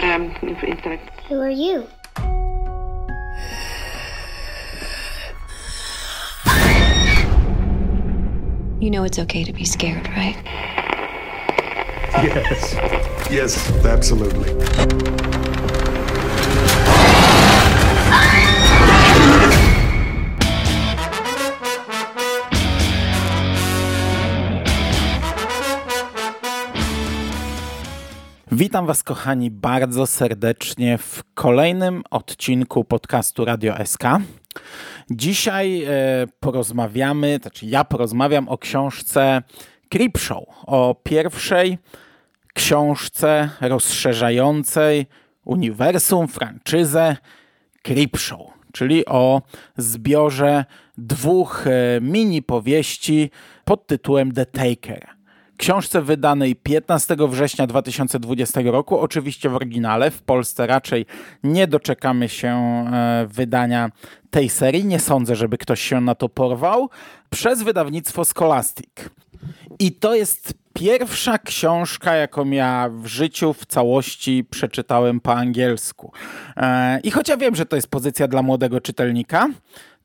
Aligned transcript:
but 0.00 0.08
um, 0.08 0.34
I'm 0.42 0.56
intellect. 0.64 1.20
Who 1.28 1.40
are 1.40 1.50
you? 1.50 1.86
You 8.80 8.90
know 8.90 9.04
it's 9.04 9.18
okay 9.18 9.44
to 9.44 9.52
be 9.52 9.64
scared, 9.64 10.08
right? 10.08 10.36
Yes. 12.22 12.74
Yes, 13.30 13.84
absolutely. 13.84 14.50
Witam 28.60 28.86
Was, 28.86 29.02
kochani, 29.02 29.50
bardzo 29.50 30.06
serdecznie 30.06 30.98
w 30.98 31.22
kolejnym 31.34 32.02
odcinku 32.10 32.84
podcastu 32.84 33.44
Radio 33.44 33.74
SK. 33.84 34.02
Dzisiaj 35.10 35.84
e, 35.84 35.88
porozmawiamy, 36.40 37.38
znaczy 37.42 37.66
ja 37.66 37.84
porozmawiam 37.84 38.48
o 38.48 38.58
książce 38.58 39.42
Creepshow, 39.88 40.44
o 40.66 40.96
pierwszej 41.02 41.78
książce 42.54 43.50
rozszerzającej 43.60 45.06
uniwersum, 45.44 46.28
franczyzę 46.28 47.16
Creepshow, 47.82 48.40
czyli 48.72 49.06
o 49.06 49.42
zbiorze 49.76 50.64
dwóch 50.98 51.66
e, 51.66 52.00
mini 52.00 52.42
powieści 52.42 53.30
pod 53.64 53.86
tytułem 53.86 54.32
The 54.32 54.46
Taker 54.46 55.19
książce 55.60 56.02
wydanej 56.02 56.56
15 56.56 57.16
września 57.28 57.66
2020 57.66 58.60
roku, 58.64 58.98
oczywiście 58.98 59.48
w 59.48 59.54
oryginale. 59.54 60.10
W 60.10 60.22
Polsce 60.22 60.66
raczej 60.66 61.06
nie 61.44 61.66
doczekamy 61.66 62.28
się 62.28 62.48
e, 62.48 63.26
wydania 63.30 63.90
tej 64.30 64.48
serii. 64.48 64.84
Nie 64.84 65.00
sądzę, 65.00 65.36
żeby 65.36 65.58
ktoś 65.58 65.80
się 65.80 66.00
na 66.00 66.14
to 66.14 66.28
porwał. 66.28 66.90
Przez 67.30 67.62
wydawnictwo 67.62 68.24
Scholastic. 68.24 68.90
I 69.78 69.92
to 69.92 70.14
jest 70.14 70.54
pierwsza 70.72 71.38
książka, 71.38 72.14
jaką 72.14 72.50
ja 72.50 72.90
w 72.92 73.06
życiu 73.06 73.52
w 73.52 73.66
całości 73.66 74.44
przeczytałem 74.50 75.20
po 75.20 75.34
angielsku. 75.34 76.12
E, 76.56 77.00
I 77.00 77.10
choć 77.10 77.28
ja 77.28 77.36
wiem, 77.36 77.54
że 77.54 77.66
to 77.66 77.76
jest 77.76 77.88
pozycja 77.88 78.28
dla 78.28 78.42
młodego 78.42 78.80
czytelnika, 78.80 79.48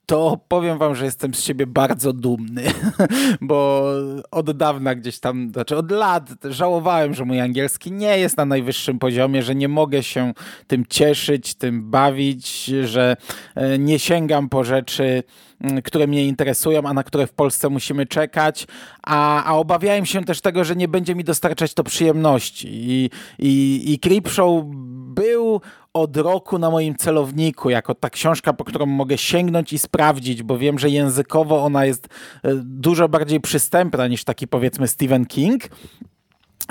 to 0.05 0.39
powiem 0.47 0.77
wam, 0.77 0.95
że 0.95 1.05
jestem 1.05 1.33
z 1.33 1.43
siebie 1.43 1.67
bardzo 1.67 2.13
dumny, 2.13 2.63
bo 3.41 3.85
od 4.31 4.57
dawna 4.57 4.95
gdzieś 4.95 5.19
tam, 5.19 5.49
znaczy 5.53 5.77
od 5.77 5.91
lat 5.91 6.29
żałowałem, 6.43 7.13
że 7.13 7.25
mój 7.25 7.41
angielski 7.41 7.91
nie 7.91 8.17
jest 8.19 8.37
na 8.37 8.45
najwyższym 8.45 8.99
poziomie, 8.99 9.43
że 9.43 9.55
nie 9.55 9.67
mogę 9.67 10.03
się 10.03 10.33
tym 10.67 10.85
cieszyć, 10.89 11.55
tym 11.55 11.91
bawić, 11.91 12.65
że 12.65 13.17
e, 13.55 13.79
nie 13.79 13.99
sięgam 13.99 14.49
po 14.49 14.63
rzeczy, 14.63 15.23
które 15.83 16.07
mnie 16.07 16.25
interesują, 16.25 16.83
a 16.83 16.93
na 16.93 17.03
które 17.03 17.27
w 17.27 17.33
Polsce 17.33 17.69
musimy 17.69 18.05
czekać, 18.05 18.67
a, 19.03 19.43
a 19.43 19.53
obawiałem 19.53 20.05
się 20.05 20.23
też 20.23 20.41
tego, 20.41 20.63
że 20.63 20.75
nie 20.75 20.87
będzie 20.87 21.15
mi 21.15 21.23
dostarczać 21.23 21.73
to 21.73 21.83
przyjemności. 21.83 22.67
I, 22.71 23.09
i, 23.39 23.83
i 23.93 23.99
Creepshow 23.99 24.63
był 25.15 25.61
od 25.95 26.17
roku 26.17 26.57
na 26.57 26.69
moim 26.69 26.95
celowniku, 26.95 27.69
jako 27.69 27.95
ta 27.95 28.09
książka, 28.09 28.53
po 28.53 28.63
którą 28.63 28.85
mogę 28.85 29.17
sięgnąć 29.17 29.73
i 29.73 29.79
sprawdzić, 29.79 30.43
bo 30.43 30.57
wiem, 30.57 30.79
że 30.79 30.89
językowo 30.89 31.63
ona 31.63 31.85
jest 31.85 32.07
e, 32.43 32.55
dużo 32.55 33.09
bardziej 33.09 33.41
przystępna 33.41 34.07
niż 34.07 34.23
taki 34.23 34.47
powiedzmy 34.47 34.87
Stephen 34.87 35.25
King. 35.25 35.63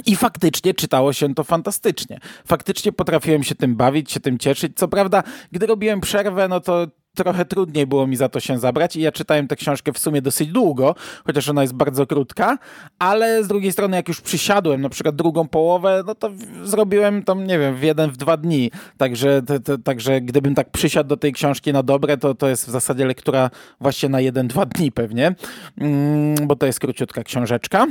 I 0.06 0.16
faktycznie 0.16 0.74
czytało 0.74 1.12
się 1.12 1.34
to 1.34 1.44
fantastycznie. 1.44 2.20
Faktycznie 2.46 2.92
potrafiłem 2.92 3.42
się 3.42 3.54
tym 3.54 3.76
bawić, 3.76 4.12
się 4.12 4.20
tym 4.20 4.38
cieszyć. 4.38 4.72
Co 4.76 4.88
prawda, 4.88 5.22
gdy 5.52 5.66
robiłem 5.66 6.00
przerwę, 6.00 6.48
no 6.48 6.60
to 6.60 6.86
trochę 7.14 7.44
trudniej 7.44 7.86
było 7.86 8.06
mi 8.06 8.16
za 8.16 8.28
to 8.28 8.40
się 8.40 8.58
zabrać 8.58 8.96
i 8.96 9.00
ja 9.00 9.12
czytałem 9.12 9.48
tę 9.48 9.56
książkę 9.56 9.92
w 9.92 9.98
sumie 9.98 10.22
dosyć 10.22 10.48
długo, 10.48 10.94
chociaż 11.26 11.48
ona 11.48 11.62
jest 11.62 11.74
bardzo 11.74 12.06
krótka, 12.06 12.58
ale 12.98 13.44
z 13.44 13.48
drugiej 13.48 13.72
strony 13.72 13.96
jak 13.96 14.08
już 14.08 14.20
przysiadłem, 14.20 14.80
na 14.80 14.88
przykład 14.88 15.16
drugą 15.16 15.48
połowę, 15.48 16.02
no 16.06 16.14
to 16.14 16.30
zrobiłem 16.62 17.22
tam, 17.22 17.46
nie 17.46 17.58
wiem, 17.58 17.76
w 17.76 17.82
jeden, 17.82 18.10
w 18.10 18.16
dwa 18.16 18.36
dni. 18.36 18.70
Także, 18.96 19.42
także 19.84 20.20
gdybym 20.20 20.54
tak 20.54 20.70
przysiadł 20.70 21.08
do 21.08 21.16
tej 21.16 21.32
książki 21.32 21.72
na 21.72 21.82
dobre, 21.82 22.16
to 22.16 22.34
to 22.34 22.48
jest 22.48 22.66
w 22.66 22.70
zasadzie 22.70 23.06
lektura 23.06 23.50
właśnie 23.80 24.08
na 24.08 24.20
jeden, 24.20 24.48
dwa 24.48 24.66
dni 24.66 24.92
pewnie, 24.92 25.34
mm, 25.78 26.46
bo 26.46 26.56
to 26.56 26.66
jest 26.66 26.80
króciutka 26.80 27.22
książeczka. 27.22 27.86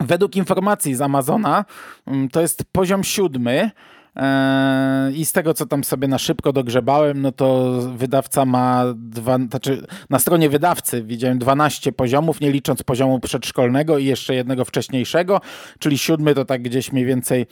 Według 0.00 0.36
informacji 0.36 0.94
z 0.94 1.00
Amazona 1.00 1.64
mm, 2.06 2.28
to 2.28 2.40
jest 2.40 2.64
poziom 2.72 3.04
siódmy, 3.04 3.70
I 5.14 5.24
z 5.24 5.32
tego, 5.32 5.54
co 5.54 5.66
tam 5.66 5.84
sobie 5.84 6.08
na 6.08 6.18
szybko 6.18 6.52
dogrzebałem, 6.52 7.22
no 7.22 7.32
to 7.32 7.72
wydawca 7.96 8.44
ma 8.44 8.84
dwa, 8.94 9.38
znaczy 9.50 9.86
na 10.10 10.18
stronie 10.18 10.48
wydawcy 10.48 11.02
widziałem 11.02 11.38
12 11.38 11.92
poziomów, 11.92 12.40
nie 12.40 12.50
licząc 12.50 12.82
poziomu 12.82 13.20
przedszkolnego 13.20 13.98
i 13.98 14.04
jeszcze 14.04 14.34
jednego 14.34 14.64
wcześniejszego, 14.64 15.40
czyli 15.78 15.98
siódmy 15.98 16.34
to 16.34 16.44
tak 16.44 16.62
gdzieś 16.62 16.92
mniej 16.92 17.04
więcej 17.04 17.46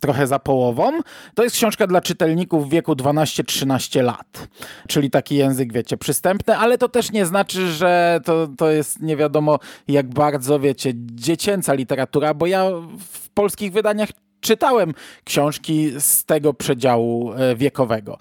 trochę 0.00 0.26
za 0.26 0.38
połową. 0.38 1.00
To 1.34 1.42
jest 1.42 1.56
książka 1.56 1.86
dla 1.86 2.00
czytelników 2.00 2.66
w 2.66 2.70
wieku 2.70 2.92
12-13 2.92 4.02
lat, 4.02 4.48
czyli 4.88 5.10
taki 5.10 5.36
język, 5.36 5.72
wiecie, 5.72 5.96
przystępny, 5.96 6.56
ale 6.56 6.78
to 6.78 6.88
też 6.88 7.12
nie 7.12 7.26
znaczy, 7.26 7.72
że 7.72 8.20
to, 8.24 8.48
to 8.58 8.70
jest 8.70 9.02
nie 9.02 9.16
wiadomo 9.16 9.58
jak 9.88 10.08
bardzo, 10.08 10.60
wiecie, 10.60 10.92
dziecięca 10.96 11.74
literatura, 11.74 12.34
bo 12.34 12.46
ja 12.46 12.70
w 13.12 13.28
polskich 13.30 13.72
wydaniach 13.72 14.08
czytałem 14.40 14.94
książki 15.24 15.90
z 15.98 16.24
tego 16.24 16.54
przedziału 16.54 17.32
e, 17.32 17.56
wiekowego. 17.56 18.18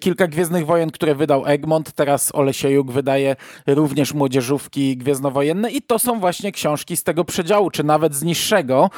Kilka 0.00 0.26
Gwiezdnych 0.26 0.66
Wojen, 0.66 0.90
które 0.90 1.14
wydał 1.14 1.46
Egmont, 1.46 1.92
teraz 1.92 2.34
Olesiejuk 2.34 2.92
wydaje 2.92 3.36
również 3.66 4.14
młodzieżówki 4.14 4.96
gwiezdnowojenne 4.96 5.70
i 5.70 5.82
to 5.82 5.98
są 5.98 6.20
właśnie 6.20 6.52
książki 6.52 6.96
z 6.96 7.02
tego 7.02 7.24
przedziału, 7.24 7.70
czy 7.70 7.84
nawet 7.84 8.14
z 8.14 8.22
niższego. 8.22 8.90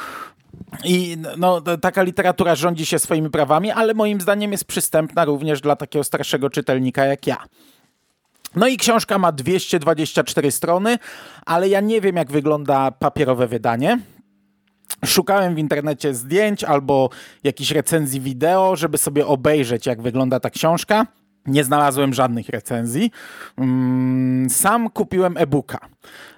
I 0.83 1.17
no, 1.37 1.61
taka 1.61 2.03
literatura 2.03 2.55
rządzi 2.55 2.85
się 2.85 2.99
swoimi 2.99 3.29
prawami, 3.29 3.71
ale 3.71 3.93
moim 3.93 4.21
zdaniem 4.21 4.51
jest 4.51 4.65
przystępna 4.65 5.25
również 5.25 5.61
dla 5.61 5.75
takiego 5.75 6.03
starszego 6.03 6.49
czytelnika 6.49 7.05
jak 7.05 7.27
ja. 7.27 7.37
No 8.55 8.67
i 8.67 8.77
książka 8.77 9.17
ma 9.17 9.31
224 9.31 10.51
strony, 10.51 10.97
ale 11.45 11.69
ja 11.69 11.81
nie 11.81 12.01
wiem, 12.01 12.15
jak 12.15 12.31
wygląda 12.31 12.91
papierowe 12.91 13.47
wydanie. 13.47 13.99
Szukałem 15.05 15.55
w 15.55 15.59
internecie 15.59 16.13
zdjęć 16.13 16.63
albo 16.63 17.09
jakichś 17.43 17.71
recenzji 17.71 18.21
wideo, 18.21 18.75
żeby 18.75 18.97
sobie 18.97 19.27
obejrzeć, 19.27 19.85
jak 19.85 20.01
wygląda 20.01 20.39
ta 20.39 20.49
książka. 20.49 21.07
Nie 21.45 21.63
znalazłem 21.63 22.13
żadnych 22.13 22.49
recenzji. 22.49 23.11
Mm, 23.57 24.49
sam 24.49 24.89
kupiłem 24.89 25.37
e-booka. 25.37 25.77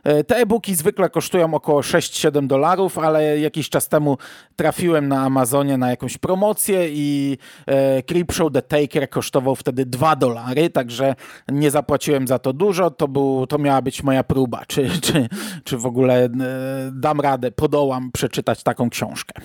E, 0.03 0.23
te 0.23 0.35
e-booki 0.35 0.75
zwykle 0.75 1.09
kosztują 1.09 1.53
około 1.53 1.81
6-7 1.81 2.47
dolarów, 2.47 2.97
ale 2.97 3.39
jakiś 3.39 3.69
czas 3.69 3.87
temu 3.87 4.17
trafiłem 4.55 5.07
na 5.07 5.21
Amazonie 5.21 5.77
na 5.77 5.89
jakąś 5.89 6.17
promocję 6.17 6.89
i 6.89 7.37
e, 7.65 8.03
Creepshow 8.03 8.53
The 8.53 8.61
Taker 8.61 9.09
kosztował 9.09 9.55
wtedy 9.55 9.85
2 9.85 10.15
dolary, 10.15 10.69
także 10.69 11.15
nie 11.47 11.71
zapłaciłem 11.71 12.27
za 12.27 12.39
to 12.39 12.53
dużo. 12.53 12.91
To, 12.91 13.07
był, 13.07 13.47
to 13.47 13.57
miała 13.57 13.81
być 13.81 14.03
moja 14.03 14.23
próba, 14.23 14.65
czy, 14.67 14.89
czy, 15.01 15.27
czy 15.63 15.77
w 15.77 15.85
ogóle 15.85 16.25
e, 16.25 16.29
dam 16.91 17.21
radę, 17.21 17.51
podołam 17.51 18.11
przeczytać 18.11 18.63
taką 18.63 18.89
książkę. 18.89 19.41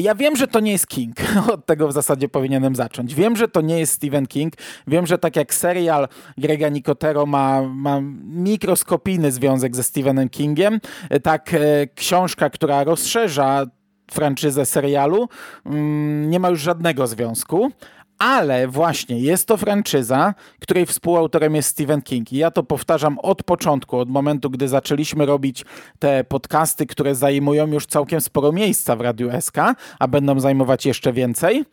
Ja 0.00 0.14
wiem, 0.14 0.36
że 0.36 0.48
to 0.48 0.60
nie 0.60 0.72
jest 0.72 0.86
King. 0.86 1.16
Od 1.54 1.66
tego 1.66 1.88
w 1.88 1.92
zasadzie 1.92 2.28
powinienem 2.28 2.76
zacząć. 2.76 3.14
Wiem, 3.14 3.36
że 3.36 3.48
to 3.48 3.60
nie 3.60 3.78
jest 3.78 3.92
Stephen 3.92 4.26
King. 4.26 4.54
Wiem, 4.86 5.06
że 5.06 5.18
tak 5.18 5.36
jak 5.36 5.54
serial 5.54 6.08
Grega 6.38 6.68
Nicotero 6.68 7.26
ma, 7.26 7.62
ma 7.62 8.00
mikroskopijny 8.24 9.29
związek 9.32 9.76
ze 9.76 9.82
Stephenem 9.82 10.28
Kingiem, 10.28 10.80
tak 11.22 11.54
e, 11.54 11.86
książka, 11.94 12.50
która 12.50 12.84
rozszerza 12.84 13.66
franczyzę 14.10 14.66
serialu, 14.66 15.28
mm, 15.66 16.30
nie 16.30 16.40
ma 16.40 16.48
już 16.48 16.60
żadnego 16.60 17.06
związku. 17.06 17.70
Ale 18.18 18.68
właśnie 18.68 19.20
jest 19.20 19.48
to 19.48 19.56
franczyza, 19.56 20.34
której 20.60 20.86
współautorem 20.86 21.54
jest 21.54 21.68
Stephen 21.68 22.02
King. 22.02 22.32
I 22.32 22.36
ja 22.36 22.50
to 22.50 22.62
powtarzam 22.62 23.18
od 23.18 23.42
początku, 23.42 23.98
od 23.98 24.08
momentu, 24.08 24.50
gdy 24.50 24.68
zaczęliśmy 24.68 25.26
robić 25.26 25.64
te 25.98 26.24
podcasty, 26.24 26.86
które 26.86 27.14
zajmują 27.14 27.66
już 27.66 27.86
całkiem 27.86 28.20
sporo 28.20 28.52
miejsca 28.52 28.96
w 28.96 29.00
Radiu 29.00 29.30
SK, 29.40 29.56
a 29.98 30.08
będą 30.08 30.40
zajmować 30.40 30.86
jeszcze 30.86 31.12
więcej 31.12 31.64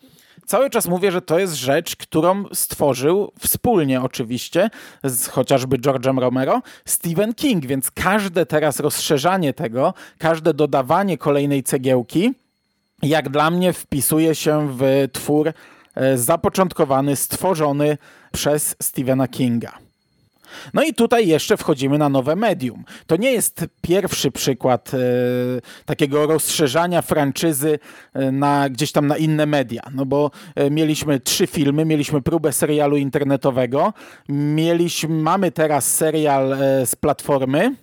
cały 0.48 0.70
czas 0.70 0.88
mówię, 0.88 1.12
że 1.12 1.22
to 1.22 1.40
jest 1.40 1.54
rzecz, 1.54 1.96
którą 1.96 2.44
stworzył 2.54 3.32
wspólnie 3.40 4.02
oczywiście 4.02 4.70
z 5.04 5.28
chociażby 5.28 5.78
George'em 5.78 6.20
Romero 6.20 6.62
Stephen 6.86 7.34
King, 7.34 7.66
więc 7.66 7.92
każde 7.92 8.46
teraz 8.46 8.80
rozszerzanie 8.80 9.54
tego, 9.54 9.94
każde 10.18 10.54
dodawanie 10.54 11.18
kolejnej 11.18 11.64
cegiełki, 11.64 12.34
jak 13.04 13.30
dla 13.30 13.52
mnie 13.52 13.74
wpisuje 13.74 14.36
się 14.36 14.78
w 14.78 15.08
twór 15.14 15.52
e, 15.96 16.18
zapoczątkowany, 16.18 17.16
stworzony 17.16 17.98
przez 18.32 18.76
Stephena 18.82 19.28
Kinga. 19.28 19.87
No 20.74 20.84
i 20.84 20.94
tutaj 20.94 21.28
jeszcze 21.28 21.58
wchodzimy 21.58 21.98
na 21.98 22.10
nowe 22.10 22.36
medium. 22.36 22.84
To 23.08 23.16
nie 23.16 23.32
jest 23.32 23.66
pierwszy 23.82 24.32
przykład 24.32 24.92
e, 24.94 24.98
takiego 25.86 26.28
rozszerzania 26.28 27.02
franczyzy 27.02 27.80
e, 28.14 28.32
na, 28.32 28.70
gdzieś 28.70 28.92
tam 28.92 29.08
na 29.08 29.18
inne 29.18 29.46
media. 29.46 29.82
No 29.94 30.06
bo 30.06 30.32
e, 30.56 30.72
mieliśmy 30.72 31.20
trzy 31.20 31.48
filmy, 31.48 31.86
mieliśmy 31.86 32.22
próbę 32.22 32.54
serialu 32.54 32.98
internetowego, 32.98 33.94
mieliśmy, 34.30 35.16
mamy 35.16 35.52
teraz 35.52 35.96
serial 35.96 36.58
z 36.86 36.96
platformy, 36.96 37.76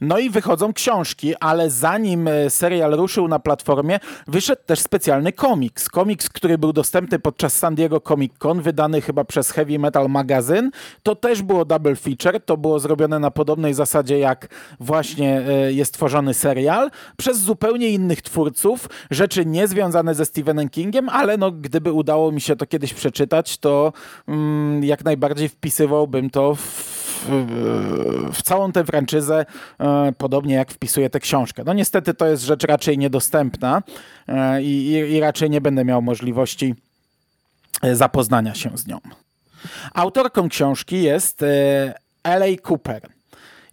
no 0.00 0.18
i 0.18 0.30
wychodzą 0.30 0.72
książki, 0.72 1.34
ale 1.40 1.70
zanim 1.70 2.28
e, 2.28 2.50
serial 2.50 2.92
ruszył 2.92 3.28
na 3.28 3.38
platformie, 3.38 4.00
wyszedł 4.26 4.62
też 4.66 4.80
specjalny 4.80 5.32
komiks. 5.32 5.88
Komiks, 5.88 6.28
który 6.28 6.58
był 6.58 6.72
dostępny 6.72 7.18
podczas 7.18 7.58
San 7.58 7.74
Diego 7.74 8.00
Comic 8.00 8.32
Con, 8.38 8.62
wydany 8.62 9.00
chyba 9.00 9.24
przez 9.24 9.50
Heavy 9.50 9.78
Metal 9.78 10.08
Magazine. 10.08 10.70
To 11.02 11.14
też 11.14 11.42
było 11.42 11.64
double 11.64 11.96
feature, 11.96 12.40
to 12.44 12.56
było 12.56 12.80
zrobione 12.80 13.18
na 13.18 13.30
podobnej 13.30 13.74
zasadzie 13.74 14.18
jak 14.18 14.48
właśnie 14.80 15.40
e, 15.48 15.72
jest 15.72 15.94
tworzony 15.94 16.34
serial, 16.34 16.90
przez 17.16 17.38
zupełnie 17.38 17.88
innych 17.88 18.22
twórców, 18.22 18.88
rzeczy 19.10 19.46
niezwiązane 19.46 20.14
ze 20.14 20.24
Stephenem 20.24 20.68
Kingiem, 20.68 21.08
ale 21.08 21.36
no, 21.36 21.52
gdyby 21.52 21.92
udało 21.92 22.32
mi 22.32 22.40
się 22.40 22.56
to 22.56 22.66
kiedyś 22.66 22.94
przeczytać, 22.94 23.58
to 23.58 23.92
mm, 24.28 24.84
jak 24.84 25.04
najbardziej 25.04 25.48
wpisywałbym 25.48 26.30
to 26.30 26.54
w 26.54 27.05
w, 28.32 28.42
całą 28.42 28.72
tę 28.72 28.84
franczyzę, 28.84 29.46
e, 29.80 30.12
podobnie 30.18 30.54
jak 30.54 30.72
wpisuje 30.72 31.10
tę 31.10 31.20
książkę. 31.20 31.62
No 31.66 31.72
niestety 31.72 32.14
to 32.14 32.26
jest 32.26 32.42
rzecz 32.42 32.64
raczej 32.64 32.98
niedostępna 32.98 33.82
e, 34.28 34.62
i, 34.62 34.90
i 34.90 35.20
raczej 35.20 35.50
nie 35.50 35.60
będę 35.60 35.84
miał 35.84 36.02
możliwości 36.02 36.74
e, 37.82 37.96
zapoznania 37.96 38.54
się 38.54 38.70
z 38.78 38.86
nią. 38.86 39.00
Autorką 39.94 40.48
książki 40.48 41.02
jest 41.02 41.42
L.A. 42.24 42.68
Cooper. 42.68 43.15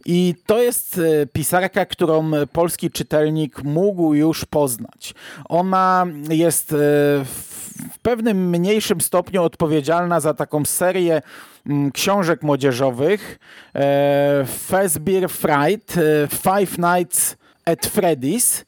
I 0.05 0.35
to 0.45 0.61
jest 0.61 1.01
pisarka, 1.33 1.85
którą 1.85 2.31
polski 2.51 2.91
czytelnik 2.91 3.63
mógł 3.63 4.13
już 4.13 4.45
poznać. 4.45 5.13
Ona 5.49 6.05
jest 6.29 6.69
w 7.89 7.99
pewnym 8.01 8.49
mniejszym 8.49 9.01
stopniu 9.01 9.43
odpowiedzialna 9.43 10.19
za 10.19 10.33
taką 10.33 10.65
serię 10.65 11.21
Mm, 11.65 11.91
książek 11.91 12.43
młodzieżowych 12.43 13.39
e, 13.75 14.45
Fazbear 14.47 15.29
Fright, 15.29 15.97
e, 15.97 16.27
Five 16.27 16.77
Nights 16.77 17.35
at 17.65 17.79
Freddy's. 17.79 18.63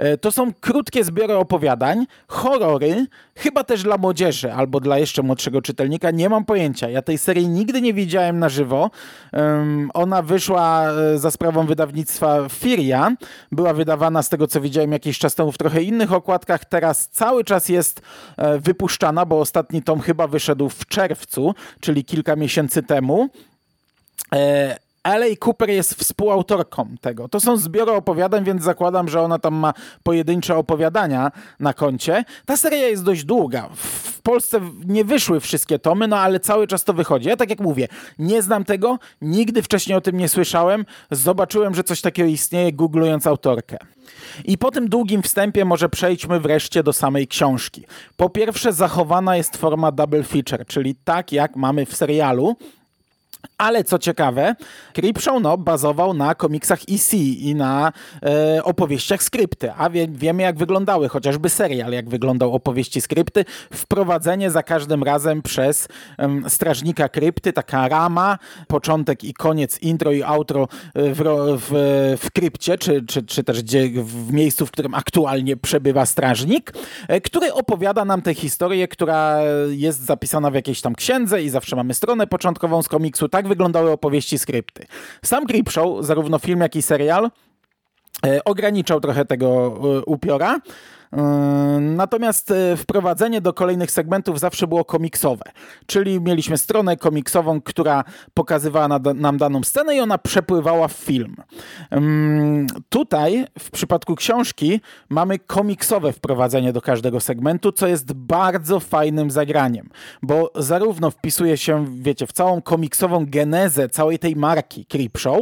E, 0.00 0.18
to 0.18 0.32
są 0.32 0.52
krótkie 0.60 1.04
zbiory 1.04 1.34
opowiadań, 1.36 2.06
horrory, 2.28 3.06
chyba 3.36 3.64
też 3.64 3.82
dla 3.82 3.96
młodzieży 3.96 4.52
albo 4.52 4.80
dla 4.80 4.98
jeszcze 4.98 5.22
młodszego 5.22 5.62
czytelnika, 5.62 6.10
nie 6.10 6.28
mam 6.28 6.44
pojęcia. 6.44 6.88
Ja 6.88 7.02
tej 7.02 7.18
serii 7.18 7.48
nigdy 7.48 7.82
nie 7.82 7.94
widziałem 7.94 8.38
na 8.38 8.48
żywo. 8.48 8.90
Ona 9.94 10.22
wyszła 10.22 10.86
za 11.16 11.30
sprawą 11.30 11.66
wydawnictwa 11.66 12.48
Firia. 12.48 13.12
Była 13.52 13.74
wydawana 13.74 14.22
z 14.22 14.28
tego 14.28 14.46
co 14.46 14.60
widziałem 14.60 14.92
jakiś 14.92 15.18
czas 15.18 15.34
temu 15.34 15.52
w 15.52 15.58
trochę 15.58 15.82
innych 15.82 16.12
okładkach. 16.12 16.64
Teraz 16.64 17.08
cały 17.08 17.44
czas 17.44 17.68
jest 17.68 18.02
wypuszczana, 18.58 19.26
bo 19.26 19.40
ostatni 19.40 19.82
tom 19.82 20.00
chyba 20.00 20.26
wyszedł 20.26 20.68
w 20.68 20.86
czerwcu, 20.86 21.54
czyli 21.80 22.04
kilka 22.04 22.36
miesięcy 22.36 22.82
temu. 22.82 23.28
L.A. 25.04 25.46
Cooper 25.46 25.70
jest 25.70 25.94
współautorką 25.94 26.88
tego. 27.00 27.28
To 27.28 27.40
są 27.40 27.56
zbiory 27.56 27.92
opowiadań, 27.92 28.44
więc 28.44 28.62
zakładam, 28.62 29.08
że 29.08 29.20
ona 29.20 29.38
tam 29.38 29.54
ma 29.54 29.74
pojedyncze 30.02 30.56
opowiadania 30.56 31.32
na 31.60 31.74
koncie. 31.74 32.24
Ta 32.46 32.56
seria 32.56 32.88
jest 32.88 33.04
dość 33.04 33.24
długa. 33.24 33.68
W 33.74 34.22
Polsce 34.22 34.60
nie 34.86 35.04
wyszły 35.04 35.40
wszystkie 35.40 35.78
tomy, 35.78 36.08
no 36.08 36.18
ale 36.18 36.40
cały 36.40 36.66
czas 36.66 36.84
to 36.84 36.92
wychodzi. 36.92 37.28
Ja 37.28 37.36
tak 37.36 37.50
jak 37.50 37.60
mówię, 37.60 37.88
nie 38.18 38.42
znam 38.42 38.64
tego, 38.64 38.98
nigdy 39.20 39.62
wcześniej 39.62 39.98
o 39.98 40.00
tym 40.00 40.16
nie 40.16 40.28
słyszałem. 40.28 40.84
Zobaczyłem, 41.10 41.74
że 41.74 41.84
coś 41.84 42.00
takiego 42.00 42.28
istnieje, 42.28 42.72
googlując 42.72 43.26
autorkę. 43.26 43.76
I 44.44 44.58
po 44.58 44.70
tym 44.70 44.88
długim 44.88 45.22
wstępie 45.22 45.64
może 45.64 45.88
przejdźmy 45.88 46.40
wreszcie 46.40 46.82
do 46.82 46.92
samej 46.92 47.28
książki. 47.28 47.86
Po 48.16 48.30
pierwsze, 48.30 48.72
zachowana 48.72 49.36
jest 49.36 49.56
forma 49.56 49.92
double 49.92 50.22
feature, 50.22 50.66
czyli 50.66 50.94
tak 50.94 51.32
jak 51.32 51.56
mamy 51.56 51.86
w 51.86 51.96
serialu, 51.96 52.56
ale 53.58 53.84
co 53.84 53.98
ciekawe, 53.98 54.54
Creepshow 54.92 55.42
no, 55.42 55.58
bazował 55.58 56.14
na 56.14 56.34
komiksach 56.34 56.80
EC 56.90 57.14
i 57.14 57.54
na 57.54 57.92
e, 58.22 58.64
opowieściach 58.64 59.22
skrypty, 59.22 59.72
a 59.72 59.90
wie, 59.90 60.08
wiemy 60.08 60.42
jak 60.42 60.58
wyglądały, 60.58 61.08
chociażby 61.08 61.48
serial, 61.48 61.92
jak 61.92 62.08
wyglądał 62.08 62.54
opowieści 62.54 63.00
skrypty. 63.00 63.44
Wprowadzenie 63.72 64.50
za 64.50 64.62
każdym 64.62 65.02
razem 65.02 65.42
przez 65.42 65.88
strażnika 66.48 67.08
krypty, 67.08 67.52
taka 67.52 67.88
rama, 67.88 68.38
początek 68.68 69.24
i 69.24 69.34
koniec, 69.34 69.82
intro 69.82 70.12
i 70.12 70.22
outro 70.22 70.68
e, 70.94 71.14
w, 71.14 71.22
w, 71.58 71.70
w 72.20 72.30
krypcie, 72.30 72.78
czy, 72.78 73.02
czy, 73.06 73.22
czy 73.22 73.44
też 73.44 73.62
gdzie, 73.62 73.90
w 74.02 74.32
miejscu, 74.32 74.66
w 74.66 74.70
którym 74.70 74.94
aktualnie 74.94 75.56
przebywa 75.56 76.06
strażnik, 76.06 76.72
e, 77.08 77.20
który 77.20 77.52
opowiada 77.52 78.04
nam 78.04 78.22
tę 78.22 78.34
historię, 78.34 78.88
która 78.88 79.40
jest 79.70 80.00
zapisana 80.00 80.50
w 80.50 80.54
jakiejś 80.54 80.80
tam 80.80 80.94
księdze 80.94 81.42
i 81.42 81.48
zawsze 81.48 81.76
mamy 81.76 81.94
stronę 81.94 82.26
początkową 82.26 82.82
z 82.82 82.88
komiksu, 82.88 83.28
tak 83.30 83.48
wyglądały 83.48 83.90
opowieści 83.90 84.38
skrypty. 84.38 84.86
Sam 85.24 85.46
Creepshow, 85.46 86.04
zarówno 86.04 86.38
film, 86.38 86.60
jak 86.60 86.76
i 86.76 86.82
serial, 86.82 87.30
e, 88.26 88.44
ograniczał 88.44 89.00
trochę 89.00 89.24
tego 89.24 89.48
e, 89.98 90.04
upiora, 90.04 90.60
natomiast 91.80 92.50
e, 92.50 92.76
wprowadzenie 92.76 93.40
do 93.40 93.52
kolejnych 93.52 93.90
segmentów 93.90 94.40
zawsze 94.40 94.66
było 94.66 94.84
komiksowe, 94.84 95.44
czyli 95.86 96.20
mieliśmy 96.20 96.58
stronę 96.58 96.96
komiksową, 96.96 97.60
która 97.60 98.04
pokazywała 98.34 98.88
nam 99.14 99.38
daną 99.38 99.62
scenę 99.62 99.96
i 99.96 100.00
ona 100.00 100.18
przepływała 100.18 100.88
w 100.88 100.92
film. 100.92 101.36
Yy, 101.90 102.00
tutaj 102.88 103.44
w 103.58 103.70
przypadku 103.70 104.14
książki 104.14 104.80
mamy 105.08 105.38
komiksowe 105.38 106.12
wprowadzenie 106.12 106.72
do 106.72 106.80
każdego 106.80 107.20
segmentu, 107.20 107.72
co 107.72 107.86
jest 107.86 108.12
bardzo 108.12 108.80
fajnym 108.80 109.30
zagraniem, 109.30 109.90
bo 110.22 110.50
zarówno 110.54 111.10
wpisuje 111.10 111.56
się, 111.56 111.86
wiecie, 112.00 112.26
w 112.26 112.32
całą 112.32 112.62
komiksową 112.62 113.26
genezę 113.28 113.88
całej 113.88 114.18
tej 114.18 114.36
marki 114.36 114.86
Creepshow, 114.86 115.40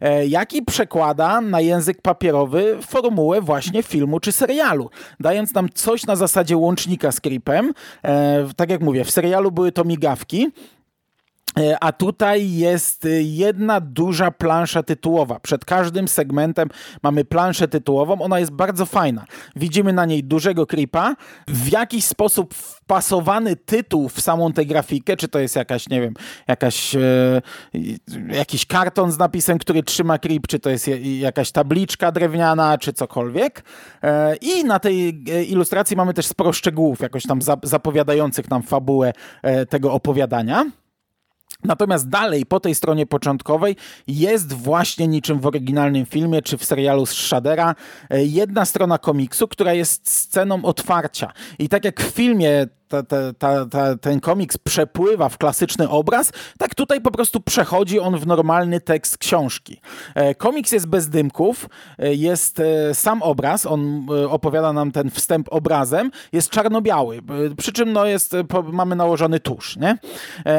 e, 0.00 0.26
jak 0.26 0.52
i 0.52 0.62
przekłada 0.62 1.40
na 1.40 1.60
język 1.60 2.02
papierowy 2.02 2.78
formułę 2.82 3.40
właśnie 3.40 3.82
filmu 3.82 4.20
czy 4.20 4.32
serialu 4.32 4.90
dając 5.20 5.54
nam 5.54 5.68
coś 5.74 6.06
na 6.06 6.16
zasadzie 6.16 6.56
łącznika 6.56 7.12
z 7.12 7.20
creepem. 7.20 7.72
E, 8.04 8.46
tak 8.56 8.70
jak 8.70 8.80
mówię, 8.80 9.04
w 9.04 9.10
serialu 9.10 9.52
były 9.52 9.72
to 9.72 9.84
migawki, 9.84 10.52
a 11.80 11.92
tutaj 11.92 12.52
jest 12.52 13.08
jedna 13.20 13.80
duża 13.80 14.30
plansza 14.30 14.82
tytułowa. 14.82 15.40
Przed 15.40 15.64
każdym 15.64 16.08
segmentem 16.08 16.68
mamy 17.02 17.24
planszę 17.24 17.68
tytułową. 17.68 18.22
Ona 18.22 18.38
jest 18.38 18.52
bardzo 18.52 18.86
fajna. 18.86 19.24
Widzimy 19.56 19.92
na 19.92 20.06
niej 20.06 20.24
dużego 20.24 20.66
creepa. 20.66 21.14
W 21.48 21.68
jakiś 21.68 22.04
sposób 22.04 22.54
wpasowany 22.54 23.56
tytuł 23.56 24.08
w 24.08 24.20
samą 24.20 24.52
tę 24.52 24.66
grafikę, 24.66 25.16
czy 25.16 25.28
to 25.28 25.38
jest 25.38 25.56
jakaś, 25.56 25.88
nie 25.88 26.00
wiem, 26.00 26.14
jakaś, 26.48 26.96
e, 26.96 27.42
jakiś 28.28 28.66
karton 28.66 29.12
z 29.12 29.18
napisem, 29.18 29.58
który 29.58 29.82
trzyma 29.82 30.18
creep, 30.18 30.46
czy 30.46 30.58
to 30.58 30.70
jest 30.70 30.90
jakaś 31.02 31.52
tabliczka 31.52 32.12
drewniana, 32.12 32.78
czy 32.78 32.92
cokolwiek. 32.92 33.64
E, 34.02 34.36
I 34.36 34.64
na 34.64 34.78
tej 34.78 35.08
e, 35.08 35.44
ilustracji 35.44 35.96
mamy 35.96 36.14
też 36.14 36.26
sporo 36.26 36.52
szczegółów, 36.52 37.00
jakoś 37.00 37.22
tam 37.22 37.40
zapowiadających 37.62 38.50
nam 38.50 38.62
fabułę 38.62 39.12
e, 39.42 39.66
tego 39.66 39.92
opowiadania. 39.92 40.64
Natomiast 41.66 42.08
dalej, 42.08 42.46
po 42.46 42.60
tej 42.60 42.74
stronie 42.74 43.06
początkowej, 43.06 43.76
jest 44.06 44.52
właśnie 44.52 45.08
niczym 45.08 45.40
w 45.40 45.46
oryginalnym 45.46 46.06
filmie 46.06 46.42
czy 46.42 46.58
w 46.58 46.64
serialu 46.64 47.06
z 47.06 47.12
Shadera 47.12 47.74
e, 48.10 48.24
jedna 48.24 48.64
strona 48.64 48.98
komiksu, 48.98 49.48
która 49.48 49.72
jest 49.72 50.10
sceną 50.10 50.64
otwarcia. 50.64 51.32
I 51.58 51.68
tak 51.68 51.84
jak 51.84 52.00
w 52.00 52.14
filmie 52.14 52.66
ta, 52.88 53.02
ta, 53.38 53.66
ta, 53.66 53.96
ten 53.96 54.20
komiks 54.20 54.58
przepływa 54.58 55.28
w 55.28 55.38
klasyczny 55.38 55.88
obraz, 55.88 56.32
tak 56.58 56.74
tutaj 56.74 57.00
po 57.00 57.10
prostu 57.10 57.40
przechodzi 57.40 58.00
on 58.00 58.18
w 58.18 58.26
normalny 58.26 58.80
tekst 58.80 59.18
książki. 59.18 59.80
E, 60.14 60.34
komiks 60.34 60.72
jest 60.72 60.86
bez 60.86 61.08
dymków, 61.08 61.68
e, 61.98 62.14
jest 62.14 62.62
sam 62.92 63.22
obraz, 63.22 63.66
on 63.66 64.06
opowiada 64.28 64.72
nam 64.72 64.92
ten 64.92 65.10
wstęp 65.10 65.48
obrazem, 65.50 66.10
jest 66.32 66.50
czarno-biały, 66.50 67.20
przy 67.56 67.72
czym 67.72 67.92
no 67.92 68.06
jest, 68.06 68.32
mamy 68.72 68.96
nałożony 68.96 69.40
tusz. 69.40 69.76
Nie? 69.76 69.98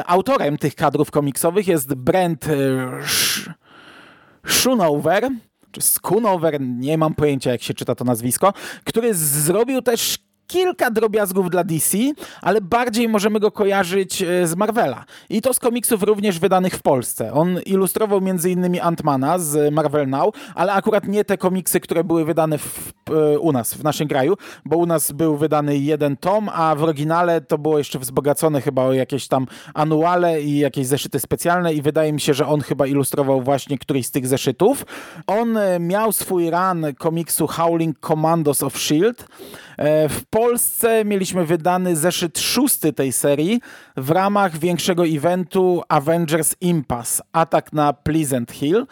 Autorem 0.05 0.57
tych 0.57 0.75
kadrów 0.75 1.11
komiksowych 1.11 1.67
jest 1.67 1.93
Brent 1.93 2.45
Schoonover, 4.47 5.29
czy 5.71 5.81
Schoonover, 5.81 6.61
nie 6.61 6.97
mam 6.97 7.13
pojęcia 7.13 7.51
jak 7.51 7.63
się 7.63 7.73
czyta 7.73 7.95
to 7.95 8.03
nazwisko, 8.03 8.53
który 8.83 9.13
zrobił 9.13 9.81
też 9.81 10.17
kilka 10.47 10.91
drobiazgów 10.91 11.49
dla 11.49 11.63
DC, 11.63 11.97
ale 12.41 12.61
bardziej 12.61 13.09
możemy 13.09 13.39
go 13.39 13.51
kojarzyć 13.51 14.21
e, 14.21 14.47
z 14.47 14.55
Marvela. 14.55 15.05
I 15.29 15.41
to 15.41 15.53
z 15.53 15.59
komiksów 15.59 16.03
również 16.03 16.39
wydanych 16.39 16.73
w 16.73 16.81
Polsce. 16.81 17.33
On 17.33 17.59
ilustrował 17.65 18.17
m.in. 18.17 18.79
Antmana 18.81 19.39
z 19.39 19.73
Marvel 19.73 20.09
Now, 20.09 20.35
ale 20.55 20.73
akurat 20.73 21.07
nie 21.07 21.25
te 21.25 21.37
komiksy, 21.37 21.79
które 21.79 22.03
były 22.03 22.25
wydane 22.25 22.57
w, 22.57 22.93
e, 23.09 23.39
u 23.39 23.51
nas, 23.51 23.73
w 23.73 23.83
naszym 23.83 24.07
kraju, 24.07 24.37
bo 24.65 24.77
u 24.77 24.85
nas 24.85 25.11
był 25.11 25.37
wydany 25.37 25.77
jeden 25.77 26.17
tom, 26.17 26.49
a 26.53 26.75
w 26.75 26.83
oryginale 26.83 27.41
to 27.41 27.57
było 27.57 27.77
jeszcze 27.77 27.99
wzbogacone 27.99 28.61
chyba 28.61 28.83
o 28.83 28.93
jakieś 28.93 29.27
tam 29.27 29.47
anuale 29.73 30.41
i 30.41 30.57
jakieś 30.57 30.87
zeszyty 30.87 31.19
specjalne 31.19 31.73
i 31.73 31.81
wydaje 31.81 32.13
mi 32.13 32.21
się, 32.21 32.33
że 32.33 32.47
on 32.47 32.61
chyba 32.61 32.87
ilustrował 32.87 33.41
właśnie 33.41 33.77
któryś 33.77 34.05
z 34.05 34.11
tych 34.11 34.27
zeszytów. 34.27 34.85
On 35.27 35.57
e, 35.57 35.79
miał 35.79 36.11
swój 36.11 36.49
run 36.49 36.85
komiksu 36.97 37.47
Howling 37.47 37.99
Commandos 37.99 38.63
of 38.63 38.75
S.H.I.E.L.D., 38.75 39.23
w 40.09 40.21
Polsce 40.29 41.05
mieliśmy 41.05 41.45
wydany 41.45 41.95
zeszyt 41.95 42.39
szósty 42.39 42.93
tej 42.93 43.13
serii 43.13 43.61
w 43.97 44.09
ramach 44.09 44.57
większego 44.57 45.05
eventu 45.05 45.83
Avengers 45.87 46.55
Impasse, 46.61 47.23
atak 47.31 47.73
na 47.73 47.93
Pleasant 47.93 48.51
Hill. 48.51 48.85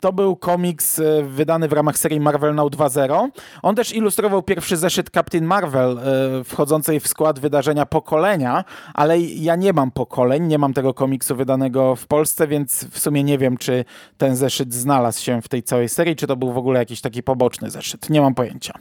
To 0.00 0.12
był 0.12 0.36
komiks 0.36 0.98
e, 0.98 1.22
wydany 1.22 1.68
w 1.68 1.72
ramach 1.72 1.98
serii 1.98 2.20
Marvel 2.20 2.54
Now 2.54 2.70
2.0. 2.70 3.28
On 3.62 3.74
też 3.74 3.92
ilustrował 3.92 4.42
pierwszy 4.42 4.76
zeszyt 4.76 5.10
Captain 5.10 5.44
Marvel, 5.44 5.98
e, 5.98 6.44
wchodzącej 6.44 7.00
w 7.00 7.08
skład 7.08 7.38
wydarzenia 7.38 7.86
pokolenia, 7.86 8.64
ale 8.94 9.20
ja 9.20 9.56
nie 9.56 9.72
mam 9.72 9.90
pokoleń, 9.90 10.46
nie 10.46 10.58
mam 10.58 10.74
tego 10.74 10.94
komiksu 10.94 11.36
wydanego 11.36 11.96
w 11.96 12.06
Polsce, 12.06 12.46
więc 12.46 12.84
w 12.84 12.98
sumie 12.98 13.24
nie 13.24 13.38
wiem, 13.38 13.56
czy 13.56 13.84
ten 14.18 14.36
zeszyt 14.36 14.74
znalazł 14.74 15.22
się 15.22 15.42
w 15.42 15.48
tej 15.48 15.62
całej 15.62 15.88
serii, 15.88 16.16
czy 16.16 16.26
to 16.26 16.36
był 16.36 16.52
w 16.52 16.58
ogóle 16.58 16.78
jakiś 16.78 17.00
taki 17.00 17.22
poboczny 17.22 17.70
zeszyt. 17.70 18.10
Nie 18.10 18.20
mam 18.20 18.34
pojęcia. 18.34 18.72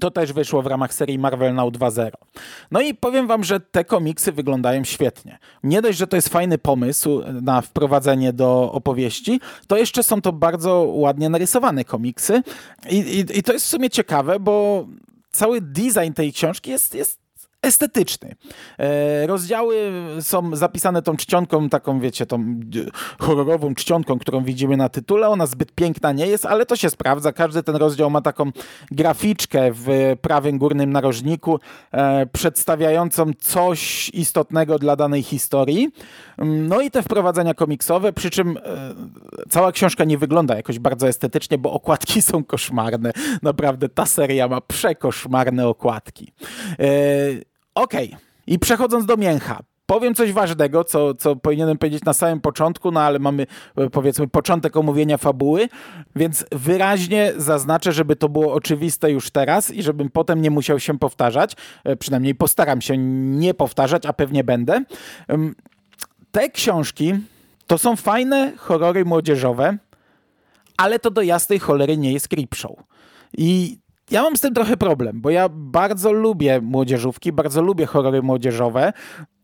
To 0.00 0.10
też 0.10 0.32
wyszło 0.32 0.62
w 0.62 0.66
ramach 0.66 0.94
serii 0.94 1.18
Marvel 1.18 1.54
Now 1.54 1.72
2.0. 1.72 2.10
No 2.70 2.80
i 2.80 2.94
powiem 2.94 3.26
wam, 3.26 3.44
że 3.44 3.60
te 3.60 3.84
komiksy 3.84 4.32
wyglądają 4.32 4.84
świetnie. 4.84 5.38
Nie 5.62 5.82
dość, 5.82 5.98
że 5.98 6.06
to 6.06 6.16
jest 6.16 6.28
fajny 6.28 6.58
pomysł 6.58 7.22
na 7.42 7.60
wprowadzenie 7.60 8.32
do 8.32 8.72
opowieści, 8.72 9.40
to 9.66 9.76
jeszcze 9.76 10.02
są 10.02 10.22
to 10.22 10.32
bardzo 10.32 10.80
ładnie 10.80 11.28
narysowane 11.28 11.84
komiksy. 11.84 12.42
I, 12.90 12.96
i, 12.96 13.38
i 13.38 13.42
to 13.42 13.52
jest 13.52 13.66
w 13.66 13.68
sumie 13.68 13.90
ciekawe, 13.90 14.40
bo 14.40 14.86
cały 15.30 15.60
design 15.60 16.12
tej 16.14 16.32
książki 16.32 16.70
jest, 16.70 16.94
jest 16.94 17.27
estetyczny. 17.62 18.34
E, 18.78 19.26
rozdziały 19.26 19.92
są 20.20 20.56
zapisane 20.56 21.02
tą 21.02 21.16
czcionką, 21.16 21.68
taką 21.68 22.00
wiecie, 22.00 22.26
tą 22.26 22.36
e, 22.40 23.24
horrorową 23.24 23.74
czcionką, 23.74 24.18
którą 24.18 24.44
widzimy 24.44 24.76
na 24.76 24.88
tytule. 24.88 25.28
Ona 25.28 25.46
zbyt 25.46 25.72
piękna 25.72 26.12
nie 26.12 26.26
jest, 26.26 26.46
ale 26.46 26.66
to 26.66 26.76
się 26.76 26.90
sprawdza. 26.90 27.32
Każdy 27.32 27.62
ten 27.62 27.76
rozdział 27.76 28.10
ma 28.10 28.20
taką 28.20 28.50
graficzkę 28.90 29.70
w 29.72 30.16
prawym 30.20 30.58
górnym 30.58 30.92
narożniku, 30.92 31.60
e, 31.92 32.26
przedstawiającą 32.26 33.30
coś 33.38 34.08
istotnego 34.08 34.78
dla 34.78 34.96
danej 34.96 35.22
historii. 35.22 35.88
No 36.38 36.80
i 36.80 36.90
te 36.90 37.02
wprowadzenia 37.02 37.54
komiksowe, 37.54 38.12
przy 38.12 38.30
czym 38.30 38.58
cała 39.48 39.72
książka 39.72 40.04
nie 40.04 40.18
wygląda 40.18 40.56
jakoś 40.56 40.78
bardzo 40.78 41.08
estetycznie, 41.08 41.58
bo 41.58 41.72
okładki 41.72 42.22
są 42.22 42.44
koszmarne. 42.44 43.12
Naprawdę 43.42 43.88
ta 43.88 44.06
seria 44.06 44.48
ma 44.48 44.60
przekoszmarne 44.60 45.68
okładki. 45.68 46.32
Okej. 47.78 48.08
Okay. 48.08 48.20
I 48.46 48.58
przechodząc 48.58 49.06
do 49.06 49.16
mięcha. 49.16 49.60
Powiem 49.86 50.14
coś 50.14 50.32
ważnego, 50.32 50.84
co, 50.84 51.14
co 51.14 51.36
powinienem 51.36 51.78
powiedzieć 51.78 52.04
na 52.04 52.12
samym 52.12 52.40
początku, 52.40 52.90
no 52.90 53.00
ale 53.00 53.18
mamy 53.18 53.46
e, 53.76 53.90
powiedzmy 53.90 54.28
początek 54.28 54.76
omówienia 54.76 55.18
fabuły, 55.18 55.68
więc 56.16 56.44
wyraźnie 56.52 57.32
zaznaczę, 57.36 57.92
żeby 57.92 58.16
to 58.16 58.28
było 58.28 58.52
oczywiste 58.52 59.10
już 59.10 59.30
teraz 59.30 59.70
i 59.70 59.82
żebym 59.82 60.10
potem 60.10 60.42
nie 60.42 60.50
musiał 60.50 60.80
się 60.80 60.98
powtarzać. 60.98 61.56
E, 61.84 61.96
przynajmniej 61.96 62.34
postaram 62.34 62.80
się 62.80 62.98
nie 63.38 63.54
powtarzać, 63.54 64.06
a 64.06 64.12
pewnie 64.12 64.44
będę. 64.44 64.84
Te 66.30 66.50
książki 66.50 67.14
to 67.66 67.78
są 67.78 67.96
fajne 67.96 68.52
horrory 68.56 69.04
młodzieżowe, 69.04 69.78
ale 70.76 70.98
to 70.98 71.10
do 71.10 71.22
jasnej 71.22 71.58
cholery 71.58 71.96
nie 71.96 72.12
jest 72.12 72.28
creepshow. 72.28 72.76
I 73.38 73.78
ja 74.10 74.22
mam 74.22 74.36
z 74.36 74.40
tym 74.40 74.54
trochę 74.54 74.76
problem, 74.76 75.20
bo 75.20 75.30
ja 75.30 75.48
bardzo 75.52 76.12
lubię 76.12 76.60
młodzieżówki, 76.60 77.32
bardzo 77.32 77.62
lubię 77.62 77.86
horrory 77.86 78.22
młodzieżowe. 78.22 78.92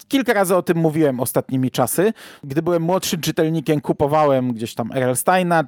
Kilka 0.08 0.32
razy 0.32 0.56
o 0.56 0.62
tym 0.62 0.78
mówiłem 0.78 1.20
ostatnimi 1.20 1.70
czasy. 1.70 2.12
Gdy 2.44 2.62
byłem 2.62 2.82
młodszym 2.82 3.20
czytelnikiem, 3.20 3.80
kupowałem 3.80 4.52
gdzieś 4.52 4.74
tam 4.74 4.92
R.L. 4.92 5.16
Steina, 5.16 5.64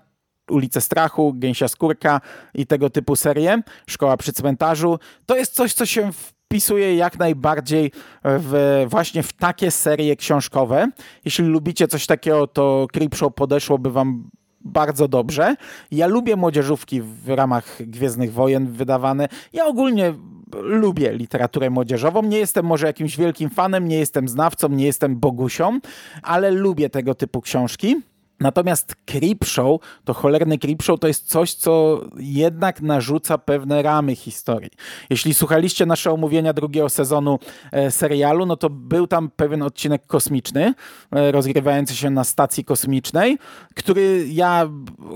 Ulicę 0.51 0.81
Strachu, 0.81 1.33
Gęsia 1.37 1.69
Skórka 1.69 2.21
i 2.55 2.67
tego 2.67 2.91
typu 2.91 3.17
serie, 3.17 3.63
Szkoła 3.87 4.17
przy 4.17 4.33
cmentarzu. 4.33 4.99
To 5.27 5.37
jest 5.37 5.55
coś, 5.55 5.73
co 5.73 5.87
się 5.87 6.11
wpisuje 6.13 6.97
jak 6.97 7.19
najbardziej 7.19 7.93
w, 8.25 8.85
właśnie 8.89 9.23
w 9.23 9.33
takie 9.33 9.71
serie 9.71 10.17
książkowe. 10.17 10.91
Jeśli 11.25 11.45
lubicie 11.45 11.89
coś 11.89 12.07
takiego, 12.07 12.47
to 12.47 12.87
Creepshow 12.93 13.35
podeszłoby 13.35 13.91
wam 13.91 14.31
bardzo 14.67 15.09
dobrze. 15.09 15.57
Ja 15.91 16.07
lubię 16.07 16.37
młodzieżówki 16.37 17.03
w 17.03 17.29
ramach 17.29 17.77
Gwiezdnych 17.81 18.33
Wojen 18.33 18.73
wydawane. 18.73 19.29
Ja 19.53 19.67
ogólnie 19.67 20.15
lubię 20.55 21.13
literaturę 21.13 21.71
młodzieżową. 21.71 22.23
Nie 22.23 22.39
jestem 22.39 22.67
może 22.67 22.87
jakimś 22.87 23.17
wielkim 23.17 23.51
fanem, 23.51 23.89
nie 23.89 23.99
jestem 23.99 24.29
znawcą, 24.29 24.69
nie 24.69 24.87
jestem 24.87 25.17
bogusią, 25.17 25.81
ale 26.23 26.51
lubię 26.51 26.91
tego 26.91 27.15
typu 27.15 27.41
książki. 27.41 27.97
Natomiast 28.41 28.95
Creepshow, 29.07 29.81
to 30.05 30.15
cholerny 30.15 30.59
Creepshow 30.59 31.01
to 31.01 31.09
jest 31.09 31.29
coś, 31.29 31.55
co 31.55 32.01
jednak 32.19 32.83
narzuca 32.83 33.39
pewne 33.39 33.83
ramy 33.83 34.17
historii. 34.17 34.71
Jeśli 35.11 35.35
słuchaliście 35.35 35.87
nasze 35.87 36.13
omówienia 36.13 36.53
drugiego 36.53 36.89
sezonu 36.89 37.39
e, 37.73 37.91
serialu, 37.91 38.47
no 38.47 38.57
to 38.57 38.71
był 38.71 39.07
tam 39.07 39.31
pewien 39.37 39.63
odcinek 39.63 40.07
kosmiczny, 40.07 40.75
e, 41.13 41.33
rozgrywający 41.33 41.97
się 41.97 42.11
na 42.11 42.25
stacji 42.25 42.65
kosmicznej, 42.65 43.39
który 43.75 44.27
ja 44.29 44.69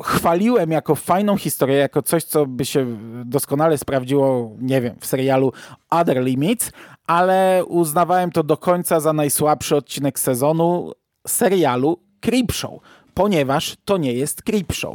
chwaliłem 0.03 0.71
jako 0.71 0.95
fajną 0.95 1.37
historię, 1.37 1.77
jako 1.77 2.03
coś, 2.03 2.25
co 2.25 2.47
by 2.47 2.65
się 2.65 2.99
doskonale 3.25 3.79
sprawdziło, 3.79 4.57
nie 4.61 4.81
wiem, 4.81 4.97
w 5.01 5.07
serialu 5.07 5.53
Other 5.91 6.23
Limits, 6.23 6.73
ale 7.07 7.65
uznawałem 7.65 8.31
to 8.31 8.43
do 8.43 8.57
końca 8.57 9.01
za 9.01 9.13
najsłabszy 9.13 9.77
odcinek 9.77 10.19
sezonu 10.19 10.93
serialu 11.27 12.11
Creepshow 12.21 12.81
ponieważ 13.21 13.77
to 13.85 13.99
nie 13.99 14.13
jest 14.13 14.43
Creepshow. 14.43 14.95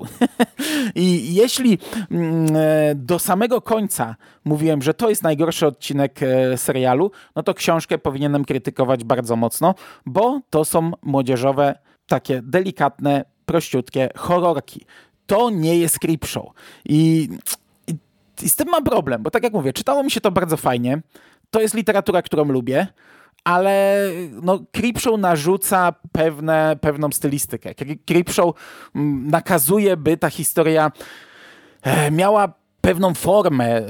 I 0.96 1.36
jeśli 1.36 1.77
mm, 2.12 2.55
e, 2.55 2.96
do 2.96 3.20
samego 3.20 3.62
końca 3.62 4.15
mówiłem, 4.46 4.82
że 4.82 4.94
to 4.94 5.10
jest 5.10 5.24
najgorszy 5.24 5.67
odcinek 5.67 6.24
e, 6.24 6.58
serialu, 6.58 7.12
no 7.36 7.44
to 7.44 7.53
książkę 7.53 7.98
powinienem 7.98 8.46
krytykować 8.46 9.03
bardzo 9.03 9.36
mocno, 9.36 9.75
bo 10.05 10.41
to 10.50 10.65
są 10.65 10.91
młodzieżowe, 11.03 11.75
takie 12.08 12.41
delikatne, 12.41 13.25
prościutkie 13.46 14.10
horrorki. 14.15 14.86
To 15.25 15.50
nie 15.50 15.77
jest 15.77 16.00
Creepshow. 16.00 16.46
I, 16.86 17.29
i, 17.88 17.96
I 18.41 18.50
z 18.50 18.55
tym 18.55 18.67
mam 18.70 18.84
problem, 18.84 19.24
bo 19.24 19.32
tak 19.32 19.44
jak 19.44 19.53
mówię, 19.53 19.74
czytało 19.74 20.03
mi 20.03 20.12
się 20.12 20.22
to 20.22 20.32
bardzo 20.32 20.58
fajnie. 20.58 21.01
To 21.50 21.62
jest 21.62 21.75
literatura, 21.75 22.22
którą 22.22 22.46
lubię 22.46 22.88
ale 23.46 24.10
no, 24.42 24.60
narzuca 25.18 25.94
pewne, 26.12 26.78
pewną 26.82 27.12
stylistykę. 27.12 27.75
Creepshow 28.06 28.56
mm, 28.96 29.28
nakazuje, 29.28 29.98
by 29.98 30.18
ta 30.18 30.30
historia 30.30 30.92
e, 31.82 32.12
miała 32.12 32.54
pewną 32.82 33.14
formę, 33.14 33.82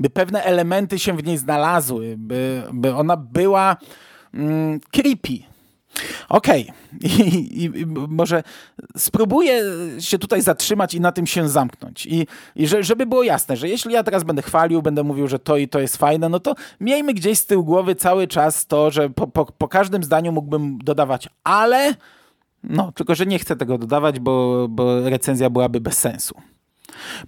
by 0.00 0.10
pewne 0.10 0.44
elementy 0.44 0.98
się 0.98 1.16
w 1.16 1.24
niej 1.24 1.38
znalazły, 1.38 2.14
by, 2.18 2.62
by 2.72 2.94
ona 2.94 3.16
była 3.16 3.76
mm, 4.34 4.80
creepy. 4.92 5.49
Okej, 6.28 6.62
okay. 6.96 7.10
I, 7.10 7.64
I, 7.64 7.86
może 8.08 8.42
spróbuję 8.96 9.62
się 9.98 10.18
tutaj 10.18 10.42
zatrzymać 10.42 10.94
i 10.94 11.00
na 11.00 11.12
tym 11.12 11.26
się 11.26 11.48
zamknąć. 11.48 12.06
I, 12.06 12.26
i 12.56 12.68
że, 12.68 12.82
żeby 12.82 13.06
było 13.06 13.22
jasne, 13.22 13.56
że 13.56 13.68
jeśli 13.68 13.92
ja 13.92 14.02
teraz 14.02 14.24
będę 14.24 14.42
chwalił, 14.42 14.82
będę 14.82 15.02
mówił, 15.02 15.28
że 15.28 15.38
to 15.38 15.56
i 15.56 15.68
to 15.68 15.80
jest 15.80 15.96
fajne, 15.96 16.28
no 16.28 16.40
to 16.40 16.54
miejmy 16.80 17.14
gdzieś 17.14 17.38
z 17.38 17.46
tyłu 17.46 17.64
głowy 17.64 17.94
cały 17.94 18.28
czas 18.28 18.66
to, 18.66 18.90
że 18.90 19.10
po, 19.10 19.26
po, 19.26 19.44
po 19.44 19.68
każdym 19.68 20.04
zdaniu 20.04 20.32
mógłbym 20.32 20.78
dodawać 20.78 21.28
ale, 21.44 21.94
no, 22.62 22.92
tylko 22.92 23.14
że 23.14 23.26
nie 23.26 23.38
chcę 23.38 23.56
tego 23.56 23.78
dodawać, 23.78 24.20
bo, 24.20 24.66
bo 24.68 25.10
recenzja 25.10 25.50
byłaby 25.50 25.80
bez 25.80 25.98
sensu. 25.98 26.34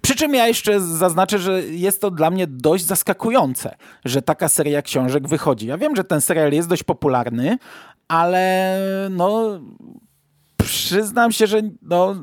Przy 0.01 0.15
czym 0.15 0.33
ja 0.33 0.47
jeszcze 0.47 0.81
zaznaczę, 0.81 1.39
że 1.39 1.63
jest 1.63 2.01
to 2.01 2.11
dla 2.11 2.29
mnie 2.29 2.47
dość 2.47 2.85
zaskakujące, 2.85 3.75
że 4.05 4.21
taka 4.21 4.49
seria 4.49 4.81
książek 4.81 5.27
wychodzi. 5.27 5.67
Ja 5.67 5.77
wiem, 5.77 5.95
że 5.95 6.03
ten 6.03 6.21
serial 6.21 6.51
jest 6.51 6.69
dość 6.69 6.83
popularny, 6.83 7.57
ale 8.07 8.79
no 9.11 9.59
przyznam 10.57 11.31
się, 11.31 11.47
że 11.47 11.61
no 11.81 12.15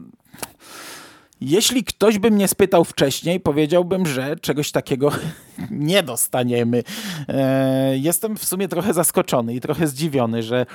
jeśli 1.40 1.84
ktoś 1.84 2.18
by 2.18 2.30
mnie 2.30 2.48
spytał 2.48 2.84
wcześniej, 2.84 3.40
powiedziałbym, 3.40 4.06
że 4.06 4.36
czegoś 4.36 4.72
takiego 4.72 5.10
nie 5.70 6.02
dostaniemy. 6.02 6.82
E, 7.28 7.98
jestem 7.98 8.36
w 8.36 8.44
sumie 8.44 8.68
trochę 8.68 8.94
zaskoczony 8.94 9.54
i 9.54 9.60
trochę 9.60 9.86
zdziwiony, 9.86 10.42
że 10.42 10.66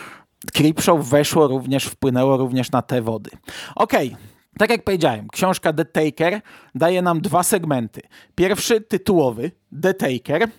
Creepshow 0.53 1.09
weszło 1.09 1.47
również, 1.47 1.85
wpłynęło 1.85 2.37
również 2.37 2.71
na 2.71 2.81
te 2.81 3.01
wody. 3.01 3.29
Okej, 3.75 4.07
okay. 4.07 4.35
Tak 4.57 4.69
jak 4.69 4.83
powiedziałem, 4.83 5.27
książka 5.27 5.73
The 5.73 5.85
Taker 5.85 6.41
daje 6.75 7.01
nam 7.01 7.21
dwa 7.21 7.43
segmenty. 7.43 8.01
Pierwszy, 8.35 8.81
tytułowy, 8.81 9.51
The 9.81 9.93
Taker, 9.93 10.49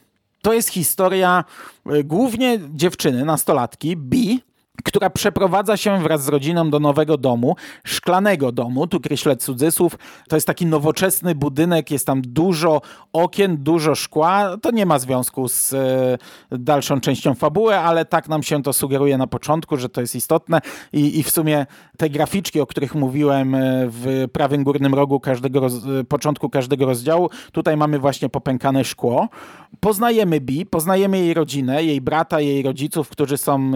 to 0.47 0.53
jest 0.53 0.69
historia 0.69 1.45
y, 1.93 2.05
głównie 2.05 2.59
dziewczyny, 2.75 3.25
nastolatki, 3.25 3.97
B, 3.97 4.17
która 4.85 5.11
przeprowadza 5.11 5.77
się 5.77 6.03
wraz 6.03 6.25
z 6.25 6.29
rodziną 6.29 6.71
do 6.71 6.81
nowego 6.81 7.17
domu, 7.17 7.57
szklanego 7.85 8.53
domu, 8.53 8.87
tu 8.87 9.01
kreślę 9.01 9.37
cudzysłów, 9.37 9.99
to 10.29 10.37
jest 10.37 10.47
taki 10.47 10.67
nowoczesny 10.67 11.35
budynek, 11.35 11.91
jest 11.91 12.07
tam 12.07 12.23
dużo 12.23 12.83
okien, 13.13 13.57
dużo 13.57 13.95
szkła, 13.95 14.57
to 14.63 14.71
nie 14.71 14.87
ma 14.87 14.99
związku 14.99 15.49
z 15.49 15.73
e, 15.73 16.19
dalszą 16.59 17.01
częścią 17.01 17.35
fabuły, 17.35 17.79
ale 17.79 18.05
tak 18.05 18.29
nam 18.29 18.43
się 18.43 18.63
to 18.63 18.73
sugeruje 18.73 19.19
na 19.19 19.27
początku, 19.27 19.77
że 19.77 19.89
to 19.89 20.01
jest 20.01 20.15
istotne. 20.15 20.61
I, 20.93 21.19
i 21.19 21.23
w 21.23 21.31
sumie 21.31 21.67
te 21.97 22.11
graficzki, 22.11 22.61
o 22.61 22.67
których 22.67 22.95
mówiłem 22.95 23.55
e, 23.55 23.61
w 23.89 24.29
prawym 24.33 24.65
górnym 24.65 24.95
rogu 24.95 25.21
każdego 25.21 25.61
roz, 25.61 25.75
e, 25.75 26.05
początku 26.05 26.51
każdego 26.51 26.87
rozdziału, 26.87 27.31
tutaj 27.53 27.77
mamy 27.77 27.99
właśnie 27.99 28.29
popękane 28.29 28.85
szkło. 28.85 29.29
Poznajemy 29.81 30.41
Bi, 30.41 30.67
poznajemy 30.67 31.19
jej 31.19 31.35
rodzinę, 31.35 31.85
jej 31.85 32.01
brata, 32.01 32.41
jej 32.41 32.63
rodziców, 32.63 33.09
którzy 33.09 33.37
są 33.37 33.73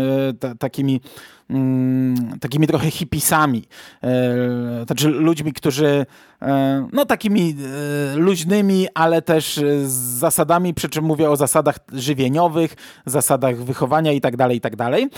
e, 0.50 0.54
takimi 0.54 0.89
Mm, 1.50 2.38
takimi 2.40 2.66
trochę 2.66 2.90
hipisami, 2.90 3.64
e, 4.02 4.84
znaczy 4.86 5.08
ludźmi, 5.08 5.52
którzy 5.52 6.06
e, 6.42 6.88
no 6.92 7.04
takimi 7.06 7.56
e, 8.14 8.16
luźnymi, 8.16 8.86
ale 8.94 9.22
też 9.22 9.60
z 9.82 9.92
zasadami, 9.92 10.74
przy 10.74 10.88
czym 10.88 11.04
mówię 11.04 11.30
o 11.30 11.36
zasadach 11.36 11.78
żywieniowych, 11.92 12.74
zasadach 13.06 13.56
wychowania 13.56 14.12
i 14.12 14.20
tak 14.20 14.36
dalej, 14.36 14.56
i 14.56 14.60
tak 14.60 14.76
dalej. 14.76 15.08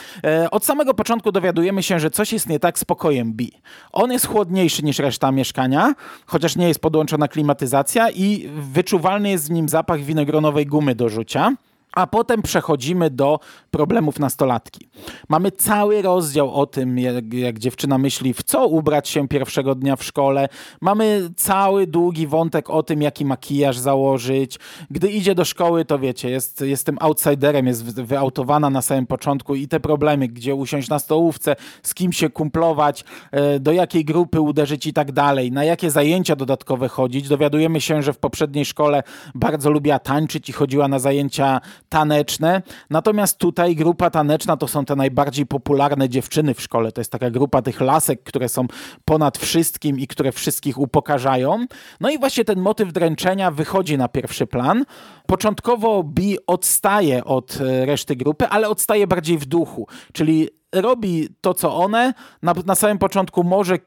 Od 0.51 0.65
samego 0.65 0.95
początku 0.95 1.33
dowiadujemy 1.33 1.83
się, 1.83 2.01
że 2.01 2.11
coś 2.11 2.33
jest 2.33 2.49
nie 2.49 2.59
tak 2.59 2.79
z 2.79 2.85
pokojem 2.85 3.33
B. 3.33 3.45
On 3.93 4.13
jest 4.13 4.27
chłodniejszy 4.27 4.83
niż 4.83 4.99
reszta 4.99 5.33
mieszkania, 5.33 5.95
chociaż 6.27 6.57
nie 6.57 6.69
jest 6.69 6.81
podłączona 6.81 7.29
klimatyzacja 7.29 8.11
i 8.11 8.49
wyczuwalny 8.73 9.31
jest 9.31 9.49
w 9.49 9.51
nim 9.51 9.69
zapach 9.69 10.01
winogronowej 10.01 10.67
gumy 10.67 10.95
do 10.95 11.09
rzucia. 11.09 11.53
A 11.93 12.07
potem 12.07 12.43
przechodzimy 12.43 13.11
do 13.11 13.41
problemów 13.71 14.19
nastolatki. 14.19 14.89
Mamy 15.29 15.51
cały 15.51 16.03
rozdział 16.03 16.55
o 16.55 16.67
tym, 16.67 16.99
jak, 16.99 17.35
jak, 17.35 17.59
dziewczyna 17.59 17.99
myśli, 17.99 18.35
w 18.35 18.43
co 18.43 18.67
ubrać 18.67 19.09
się 19.09 19.29
pierwszego 19.29 19.75
dnia 19.75 19.97
w 19.97 20.05
szkole. 20.05 20.49
Mamy 20.81 21.31
cały 21.37 21.87
długi 21.87 22.27
wątek 22.27 22.71
o 22.71 22.83
tym, 22.83 23.03
jaki 23.03 23.25
makijaż 23.25 23.79
założyć. 23.79 24.59
Gdy 24.91 25.11
idzie 25.11 25.35
do 25.35 25.45
szkoły, 25.45 25.85
to 25.85 25.99
wiecie, 25.99 26.31
jest, 26.31 26.61
jest 26.61 26.87
tym 26.87 26.97
outsiderem, 27.01 27.67
jest 27.67 28.01
wyautowana 28.01 28.71
na 28.71 28.83
samym 28.83 29.07
początku 29.07 29.55
i 29.55 29.69
te 29.69 29.81
problemy, 29.81 30.29
gdzie 30.29 30.55
usiąść 30.55 30.89
na 30.89 30.99
stołówce, 30.99 31.57
z 31.83 31.95
kim 31.95 32.13
się 32.13 32.31
kumplować, 32.31 33.05
e, 33.31 33.61
do 33.61 33.73
jakiej 33.73 34.05
grupy 34.05 34.41
uderzyć 34.41 34.87
i 34.87 34.93
tak 34.93 35.13
dalej, 35.13 35.53
na 35.53 35.65
jakie 35.65 35.91
zajęcia 35.91 36.37
dodatkowe 36.37 36.89
chodzić. 36.89 37.29
Dowiadujemy 37.29 37.81
się, 37.81 38.03
że 38.03 38.13
w 38.13 38.19
poprzedniej 38.19 38.65
szkole 38.65 39.03
bardzo 39.35 39.71
lubiła 39.71 39.99
tańczyć 39.99 40.49
i 40.49 40.53
chodziła 40.53 40.89
na 40.89 40.99
zajęcia 40.99 41.61
taneczne. 41.93 42.63
Natomiast 42.91 43.39
tutaj 43.39 43.77
grupa 43.77 44.11
taneczna 44.11 44.57
to 44.57 44.69
są 44.69 44.85
te 44.85 44.97
najbardziej 44.97 45.47
popularne 45.47 46.09
dziewczyny 46.09 46.55
w 46.55 46.61
szkole. 46.61 46.93
To 46.93 47.01
jest 47.01 47.13
taka 47.13 47.31
grupa 47.31 47.63
tych 47.63 47.81
lasek, 47.81 48.23
które 48.23 48.49
są 48.49 48.67
ponad 49.05 49.39
wszystkim 49.39 50.01
i 50.01 50.07
które 50.07 50.33
wszystkich 50.33 50.79
upokarzają. 50.79 51.67
No 52.01 52.11
i 52.11 52.19
właśnie 52.19 52.45
ten 52.45 52.61
motyw 52.61 52.93
dręczenia 52.93 53.51
wychodzi 53.51 53.99
na 53.99 54.09
pierwszy 54.09 54.47
plan. 54.47 54.85
Początkowo 55.27 56.03
Bi 56.03 56.39
odstaje 56.47 57.25
od 57.25 57.59
e, 57.61 57.87
reszty 57.87 58.17
grupy, 58.17 58.47
ale 58.47 58.69
odstaje 58.69 59.07
bardziej 59.07 59.39
w 59.39 59.47
duchu, 59.47 59.87
czyli 60.13 60.49
robi 60.73 61.29
to, 61.41 61.55
co 61.55 61.77
one. 61.77 62.15
Na, 62.43 62.55
na 62.67 62.75
samym 62.75 62.99
początku 62.99 63.45
może 63.45 63.79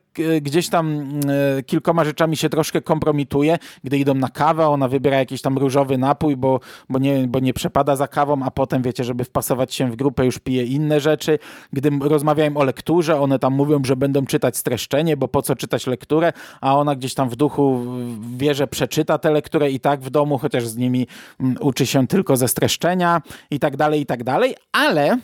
gdzieś 0.41 0.69
tam 0.69 1.09
e, 1.57 1.63
kilkoma 1.63 2.05
rzeczami 2.05 2.37
się 2.37 2.49
troszkę 2.49 2.81
kompromituje. 2.81 3.57
Gdy 3.83 3.97
idą 3.97 4.13
na 4.13 4.29
kawę, 4.29 4.67
ona 4.67 4.87
wybiera 4.87 5.17
jakiś 5.17 5.41
tam 5.41 5.57
różowy 5.57 5.97
napój, 5.97 6.37
bo, 6.37 6.59
bo, 6.89 6.99
nie, 6.99 7.27
bo 7.27 7.39
nie 7.39 7.53
przepada 7.53 7.95
za 7.95 8.07
kawą, 8.07 8.43
a 8.43 8.51
potem, 8.51 8.81
wiecie, 8.81 9.03
żeby 9.03 9.23
wpasować 9.23 9.73
się 9.73 9.91
w 9.91 9.95
grupę, 9.95 10.25
już 10.25 10.39
pije 10.39 10.63
inne 10.63 10.99
rzeczy. 10.99 11.39
Gdy 11.73 11.89
rozmawiałem 12.01 12.57
o 12.57 12.63
lekturze, 12.63 13.19
one 13.19 13.39
tam 13.39 13.53
mówią, 13.53 13.81
że 13.85 13.95
będą 13.95 14.25
czytać 14.25 14.57
streszczenie, 14.57 15.17
bo 15.17 15.27
po 15.27 15.41
co 15.41 15.55
czytać 15.55 15.87
lekturę, 15.87 16.33
a 16.61 16.77
ona 16.77 16.95
gdzieś 16.95 17.13
tam 17.13 17.29
w 17.29 17.35
duchu 17.35 17.85
wie, 18.37 18.55
że 18.55 18.67
przeczyta 18.67 19.17
tę 19.17 19.31
lekturę 19.31 19.71
i 19.71 19.79
tak 19.79 20.01
w 20.01 20.09
domu, 20.09 20.37
chociaż 20.37 20.67
z 20.67 20.77
nimi 20.77 21.07
uczy 21.59 21.85
się 21.85 22.07
tylko 22.07 22.37
ze 22.37 22.47
streszczenia 22.47 23.21
i 23.51 23.59
tak 23.59 23.77
dalej, 23.77 24.01
i 24.01 24.05
tak 24.05 24.23
dalej, 24.23 24.55
ale 24.71 25.17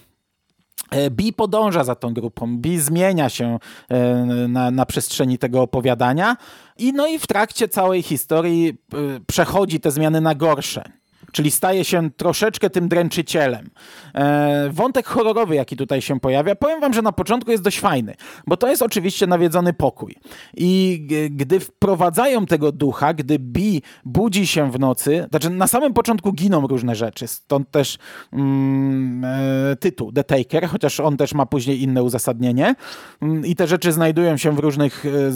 E, 0.91 1.09
Bi 1.11 1.33
podąża 1.33 1.83
za 1.83 1.95
tą 1.95 2.13
grupą, 2.13 2.57
Bi 2.57 2.79
zmienia 2.79 3.29
się 3.29 3.59
e, 3.89 4.15
na, 4.47 4.71
na 4.71 4.85
przestrzeni 4.85 5.37
tego 5.37 5.61
opowiadania. 5.61 6.37
I 6.77 6.93
no 6.93 7.07
i 7.07 7.19
w 7.19 7.27
trakcie 7.27 7.67
całej 7.67 8.01
historii 8.01 8.69
e, 8.69 8.97
przechodzi 9.27 9.79
te 9.79 9.91
zmiany 9.91 10.21
na 10.21 10.35
gorsze 10.35 11.00
czyli 11.31 11.51
staje 11.51 11.85
się 11.85 12.09
troszeczkę 12.11 12.69
tym 12.69 12.87
dręczycielem. 12.87 13.69
E, 14.15 14.69
wątek 14.71 15.07
horrorowy, 15.07 15.55
jaki 15.55 15.77
tutaj 15.77 16.01
się 16.01 16.19
pojawia, 16.19 16.55
powiem 16.55 16.81
wam, 16.81 16.93
że 16.93 17.01
na 17.01 17.11
początku 17.11 17.51
jest 17.51 17.63
dość 17.63 17.79
fajny, 17.79 18.15
bo 18.47 18.57
to 18.57 18.67
jest 18.67 18.81
oczywiście 18.81 19.27
nawiedzony 19.27 19.73
pokój. 19.73 20.15
I 20.57 21.01
gdy 21.31 21.59
wprowadzają 21.59 22.45
tego 22.45 22.71
ducha, 22.71 23.13
gdy 23.13 23.39
Bi 23.39 23.81
budzi 24.05 24.47
się 24.47 24.71
w 24.71 24.79
nocy, 24.79 25.27
znaczy 25.29 25.49
na 25.49 25.67
samym 25.67 25.93
początku 25.93 26.33
giną 26.33 26.67
różne 26.67 26.95
rzeczy, 26.95 27.27
stąd 27.27 27.71
też 27.71 27.97
mm, 28.33 29.25
e, 29.25 29.75
tytuł 29.75 30.11
The 30.11 30.23
Taker, 30.23 30.67
chociaż 30.67 30.99
on 30.99 31.17
też 31.17 31.33
ma 31.33 31.45
później 31.45 31.81
inne 31.81 32.03
uzasadnienie 32.03 32.75
mm, 33.21 33.45
i 33.45 33.55
te 33.55 33.67
rzeczy 33.67 33.91
znajdują 33.91 34.37
się 34.37 34.55
w 34.55 34.59
różnych, 34.59 35.05
e, 35.05 35.31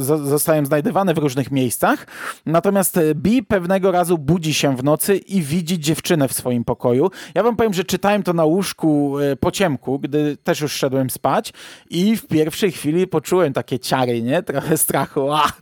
zostają 0.00 0.66
znajdywane 0.66 1.14
w 1.14 1.18
różnych 1.18 1.50
miejscach, 1.50 2.06
natomiast 2.46 2.98
Bi 3.14 3.42
pewnego 3.42 3.92
razu 3.92 4.18
budzi 4.18 4.54
się 4.54 4.76
w 4.76 4.84
nocy 4.84 5.20
i 5.28 5.42
widzi 5.42 5.78
dziewczynę 5.78 6.28
w 6.28 6.32
swoim 6.32 6.64
pokoju. 6.64 7.10
Ja 7.34 7.42
wam 7.42 7.56
powiem, 7.56 7.74
że 7.74 7.84
czytałem 7.84 8.22
to 8.22 8.32
na 8.32 8.44
łóżku 8.44 9.18
e, 9.18 9.36
po 9.36 9.50
ciemku, 9.50 9.98
gdy 9.98 10.36
też 10.36 10.60
już 10.60 10.72
szedłem 10.72 11.10
spać 11.10 11.52
i 11.90 12.16
w 12.16 12.26
pierwszej 12.26 12.72
chwili 12.72 13.06
poczułem 13.06 13.52
takie 13.52 13.78
ciary, 13.78 14.22
nie? 14.22 14.42
Trochę 14.42 14.76
strachu, 14.76 15.32
a, 15.32 15.52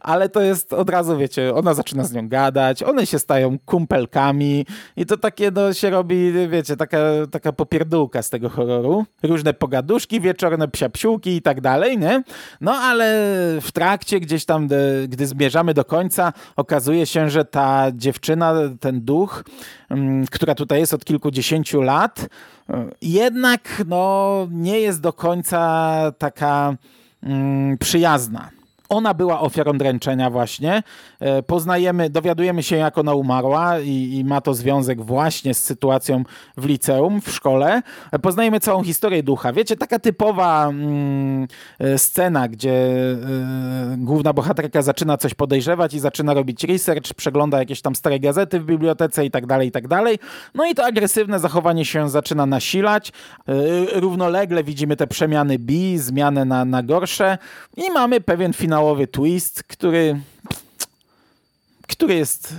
ale 0.00 0.28
to 0.28 0.40
jest 0.40 0.72
od 0.72 0.90
razu, 0.90 1.16
wiecie, 1.18 1.54
ona 1.54 1.74
zaczyna 1.74 2.04
z 2.04 2.12
nią 2.12 2.28
gadać, 2.28 2.82
one 2.82 3.06
się 3.06 3.18
stają 3.18 3.58
kumpelkami 3.58 4.66
i 4.96 5.06
to 5.06 5.16
takie, 5.16 5.50
no, 5.50 5.72
się 5.72 5.90
robi, 5.90 6.32
wiecie, 6.48 6.76
taka, 6.76 6.98
taka 7.30 7.52
popierdółka 7.52 8.22
z 8.22 8.30
tego 8.30 8.48
horroru. 8.48 9.04
Różne 9.22 9.54
pogaduszki 9.54 10.20
wieczorne, 10.20 10.68
psiapsiółki 10.68 11.36
i 11.36 11.42
tak 11.42 11.60
dalej, 11.60 11.98
nie? 11.98 12.22
No, 12.60 12.72
ale 12.72 13.06
w 13.60 13.72
trakcie 13.72 14.20
gdzieś 14.20 14.44
tam, 14.44 14.68
gdy 15.08 15.26
zmierzamy 15.26 15.74
do 15.74 15.84
końca, 15.84 16.32
okazuje 16.56 17.06
się, 17.06 17.30
że 17.30 17.44
ta 17.44 17.86
dziewczyna, 17.92 18.54
ten 18.80 19.00
duch, 19.00 19.15
duch, 19.16 19.44
mm, 19.90 20.26
która 20.26 20.54
tutaj 20.54 20.80
jest 20.80 20.94
od 20.94 21.04
kilkudziesięciu 21.04 21.80
lat, 21.82 22.28
jednak 23.02 23.82
no, 23.86 24.48
nie 24.50 24.80
jest 24.80 25.00
do 25.00 25.12
końca 25.12 25.60
taka 26.18 26.76
mm, 27.22 27.78
przyjazna. 27.78 28.55
Ona 28.88 29.14
była 29.14 29.40
ofiarą 29.40 29.72
dręczenia 29.72 30.30
właśnie. 30.30 30.82
E, 31.20 31.42
poznajemy, 31.42 32.10
dowiadujemy 32.10 32.62
się 32.62 32.76
jak 32.76 32.98
ona 32.98 33.14
umarła 33.14 33.80
i, 33.80 33.90
i, 33.90 34.24
ma 34.24 34.40
to 34.40 34.54
związek 34.54 35.02
właśnie 35.02 35.54
z 35.54 35.62
sytuacją 35.62 36.22
w 36.56 36.64
liceum, 36.64 37.20
w 37.20 37.30
szkole. 37.30 37.82
E, 38.12 38.18
poznajemy 38.18 38.60
całą 38.60 38.84
historię 38.84 39.22
ducha. 39.22 39.52
Wiecie, 39.52 39.76
taka 39.76 39.98
typowa 39.98 40.68
mm, 40.68 41.46
e, 41.78 41.98
scena, 41.98 42.48
gdzie 42.48 42.72
y, 42.72 43.16
główna 43.96 44.32
bohaterka 44.32 44.82
zaczyna 44.82 45.16
coś 45.16 45.34
podejrzewać 45.34 45.94
i 45.94 46.00
zaczyna 46.00 46.34
robić 46.34 46.64
research, 46.64 47.14
przegląda 47.16 47.58
jakieś 47.58 47.82
tam 47.82 47.94
stare 47.94 48.20
gazety 48.20 48.60
w 48.60 48.64
bibliotece 48.64 49.24
i 49.24 49.30
tak 49.30 49.46
dalej, 49.46 49.68
i 49.68 49.70
tak 49.70 49.88
dalej. 49.88 50.18
No 50.54 50.66
i 50.66 50.74
to 50.74 50.84
agresywne 50.84 51.40
zachowanie 51.40 51.84
się 51.84 52.10
zaczyna 52.10 52.46
nasilać. 52.46 53.12
Y, 53.48 54.00
równolegle 54.00 54.64
widzimy 54.64 54.96
te 54.96 55.06
przemiany 55.06 55.58
bi, 55.58 55.98
zmianę 55.98 56.44
na, 56.44 56.64
na 56.64 56.82
gorsze 56.82 57.38
i 57.76 57.90
mamy 57.90 58.20
pewien 58.20 58.52
finał 58.52 58.75
finałowy 58.76 59.06
twist, 59.06 59.62
który, 59.62 60.20
który 61.88 62.14
jest 62.14 62.54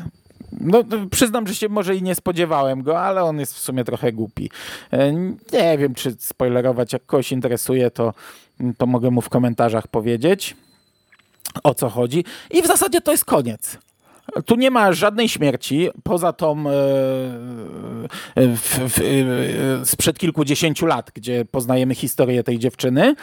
no, 0.52 0.84
przyznam, 1.12 1.48
że 1.48 1.56
się 1.56 1.70
może 1.70 1.96
i 1.96 2.02
nie 2.02 2.16
spodziewałem 2.16 2.84
go, 2.84 3.00
ale 3.02 3.24
on 3.24 3.40
jest 3.40 3.54
w 3.54 3.60
sumie 3.60 3.84
trochę 3.84 4.12
głupi. 4.12 4.50
E, 4.92 5.14
nie 5.54 5.78
wiem, 5.78 5.96
czy 5.96 6.16
spoilerować, 6.20 6.94
jak 6.94 7.06
kogoś 7.06 7.32
interesuje, 7.32 7.92
to, 7.92 8.14
to 8.78 8.86
mogę 8.86 9.12
mu 9.12 9.22
w 9.22 9.30
komentarzach 9.30 9.88
powiedzieć, 9.88 10.56
o 11.64 11.74
co 11.74 11.90
chodzi. 11.90 12.26
I 12.52 12.62
w 12.62 12.68
zasadzie 12.68 13.02
to 13.02 13.12
jest 13.12 13.26
koniec. 13.26 13.78
Tu 14.46 14.56
nie 14.56 14.72
ma 14.72 14.94
żadnej 14.94 15.30
śmierci, 15.30 15.90
poza 16.04 16.34
tą 16.34 16.60
e, 16.60 16.64
w, 18.36 18.80
w, 18.90 19.00
e, 19.00 19.86
sprzed 19.86 20.20
kilkudziesięciu 20.20 20.86
lat, 20.86 21.12
gdzie 21.14 21.46
poznajemy 21.46 21.96
historię 21.96 22.44
tej 22.44 22.60
dziewczyny. 22.60 23.16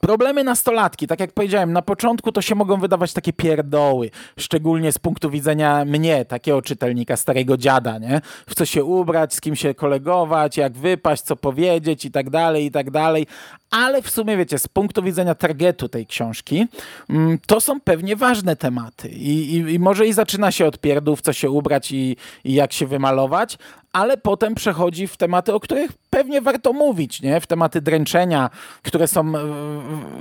Problemy 0.00 0.44
nastolatki, 0.44 1.06
tak 1.06 1.20
jak 1.20 1.32
powiedziałem, 1.32 1.72
na 1.72 1.82
początku 1.82 2.32
to 2.32 2.42
się 2.42 2.54
mogą 2.54 2.80
wydawać 2.80 3.12
takie 3.12 3.32
pierdoły, 3.32 4.10
szczególnie 4.38 4.92
z 4.92 4.98
punktu 4.98 5.30
widzenia 5.30 5.84
mnie, 5.84 6.24
takiego 6.24 6.62
czytelnika, 6.62 7.16
starego 7.16 7.56
dziada, 7.56 7.98
nie? 7.98 8.20
W 8.46 8.54
co 8.54 8.64
się 8.64 8.84
ubrać, 8.84 9.34
z 9.34 9.40
kim 9.40 9.56
się 9.56 9.74
kolegować, 9.74 10.56
jak 10.56 10.72
wypaść, 10.72 11.22
co 11.22 11.36
powiedzieć 11.36 12.04
i 12.04 12.10
tak 12.10 12.30
dalej, 12.30 12.64
i 12.64 12.70
tak 12.70 12.90
dalej. 12.90 13.26
Ale 13.70 14.02
w 14.02 14.10
sumie, 14.10 14.36
wiecie, 14.36 14.58
z 14.58 14.68
punktu 14.68 15.02
widzenia 15.02 15.34
targetu 15.34 15.88
tej 15.88 16.06
książki, 16.06 16.66
mm, 17.10 17.38
to 17.46 17.60
są 17.60 17.80
pewnie 17.80 18.16
ważne 18.16 18.56
tematy. 18.56 19.08
I, 19.08 19.54
i, 19.54 19.74
i 19.74 19.78
może 19.78 20.06
i 20.06 20.12
zaczyna 20.12 20.52
się 20.52 20.66
od 20.66 20.78
pierdów, 20.78 21.20
co 21.20 21.32
się 21.32 21.50
ubrać 21.50 21.92
i, 21.92 22.16
i 22.44 22.54
jak 22.54 22.72
się 22.72 22.86
wymalować, 22.86 23.58
ale 23.92 24.16
potem 24.16 24.54
przechodzi 24.54 25.06
w 25.06 25.16
tematy, 25.16 25.54
o 25.54 25.60
których 25.60 25.92
pewnie 26.10 26.40
warto 26.40 26.72
mówić, 26.72 27.22
nie? 27.22 27.40
w 27.40 27.46
tematy 27.46 27.80
dręczenia, 27.80 28.50
które 28.82 29.08
są 29.08 29.36
e, 29.36 29.40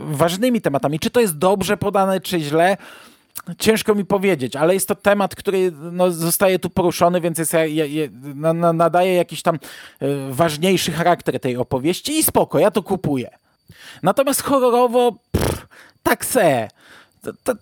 ważnymi 0.07 0.61
tematami. 0.61 0.99
Czy 0.99 1.09
to 1.09 1.19
jest 1.19 1.37
dobrze 1.37 1.77
podane, 1.77 2.19
czy 2.19 2.39
źle? 2.39 2.77
Ciężko 3.57 3.95
mi 3.95 4.05
powiedzieć, 4.05 4.55
ale 4.55 4.73
jest 4.73 4.87
to 4.87 4.95
temat, 4.95 5.35
który 5.35 5.71
no, 5.71 6.11
zostaje 6.11 6.59
tu 6.59 6.69
poruszony, 6.69 7.21
więc 7.21 7.37
jest, 7.37 7.53
je, 7.53 7.87
je, 7.87 8.09
na, 8.35 8.73
nadaje 8.73 9.13
jakiś 9.13 9.41
tam 9.41 9.55
y, 9.55 9.59
ważniejszy 10.29 10.91
charakter 10.91 11.39
tej 11.39 11.57
opowieści 11.57 12.19
i 12.19 12.23
spoko, 12.23 12.59
ja 12.59 12.71
to 12.71 12.83
kupuję. 12.83 13.29
Natomiast 14.03 14.41
horrorowo, 14.41 15.11
pff, 15.31 15.67
tak 16.03 16.25
se. 16.25 16.67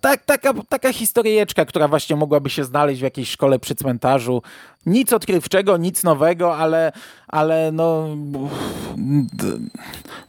Tak, 0.01 0.25
taka, 0.25 0.53
taka 0.69 0.93
historyjeczka, 0.93 1.65
która 1.65 1.87
właśnie 1.87 2.15
mogłaby 2.15 2.49
się 2.49 2.63
znaleźć 2.63 2.99
w 2.99 3.03
jakiejś 3.03 3.29
szkole 3.29 3.59
przy 3.59 3.75
cmentarzu. 3.75 4.41
Nic 4.85 5.13
odkrywczego, 5.13 5.77
nic 5.77 6.03
nowego, 6.03 6.57
ale, 6.57 6.91
ale 7.27 7.71
no. 7.71 8.07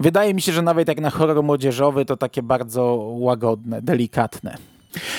Wydaje 0.00 0.34
mi 0.34 0.42
się, 0.42 0.52
że 0.52 0.62
nawet 0.62 0.88
jak 0.88 1.00
na 1.00 1.10
horror 1.10 1.42
młodzieżowy, 1.42 2.04
to 2.04 2.16
takie 2.16 2.42
bardzo 2.42 2.84
łagodne, 3.12 3.82
delikatne. 3.82 4.56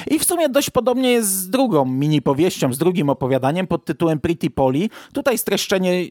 I 0.08 0.20
w 0.20 0.26
sumie 0.26 0.50
dość 0.50 0.70
podobnie 0.70 1.12
jest 1.12 1.30
z 1.30 1.50
drugą 1.50 1.86
mini 1.86 2.22
powieścią, 2.22 2.74
z 2.74 2.78
drugim 2.78 3.10
opowiadaniem 3.10 3.68
pod 3.68 3.86
tytułem 3.86 4.20
Pretty 4.20 4.50
Polly. 4.50 4.90
Tutaj 5.14 5.38
streszczenie 5.38 6.06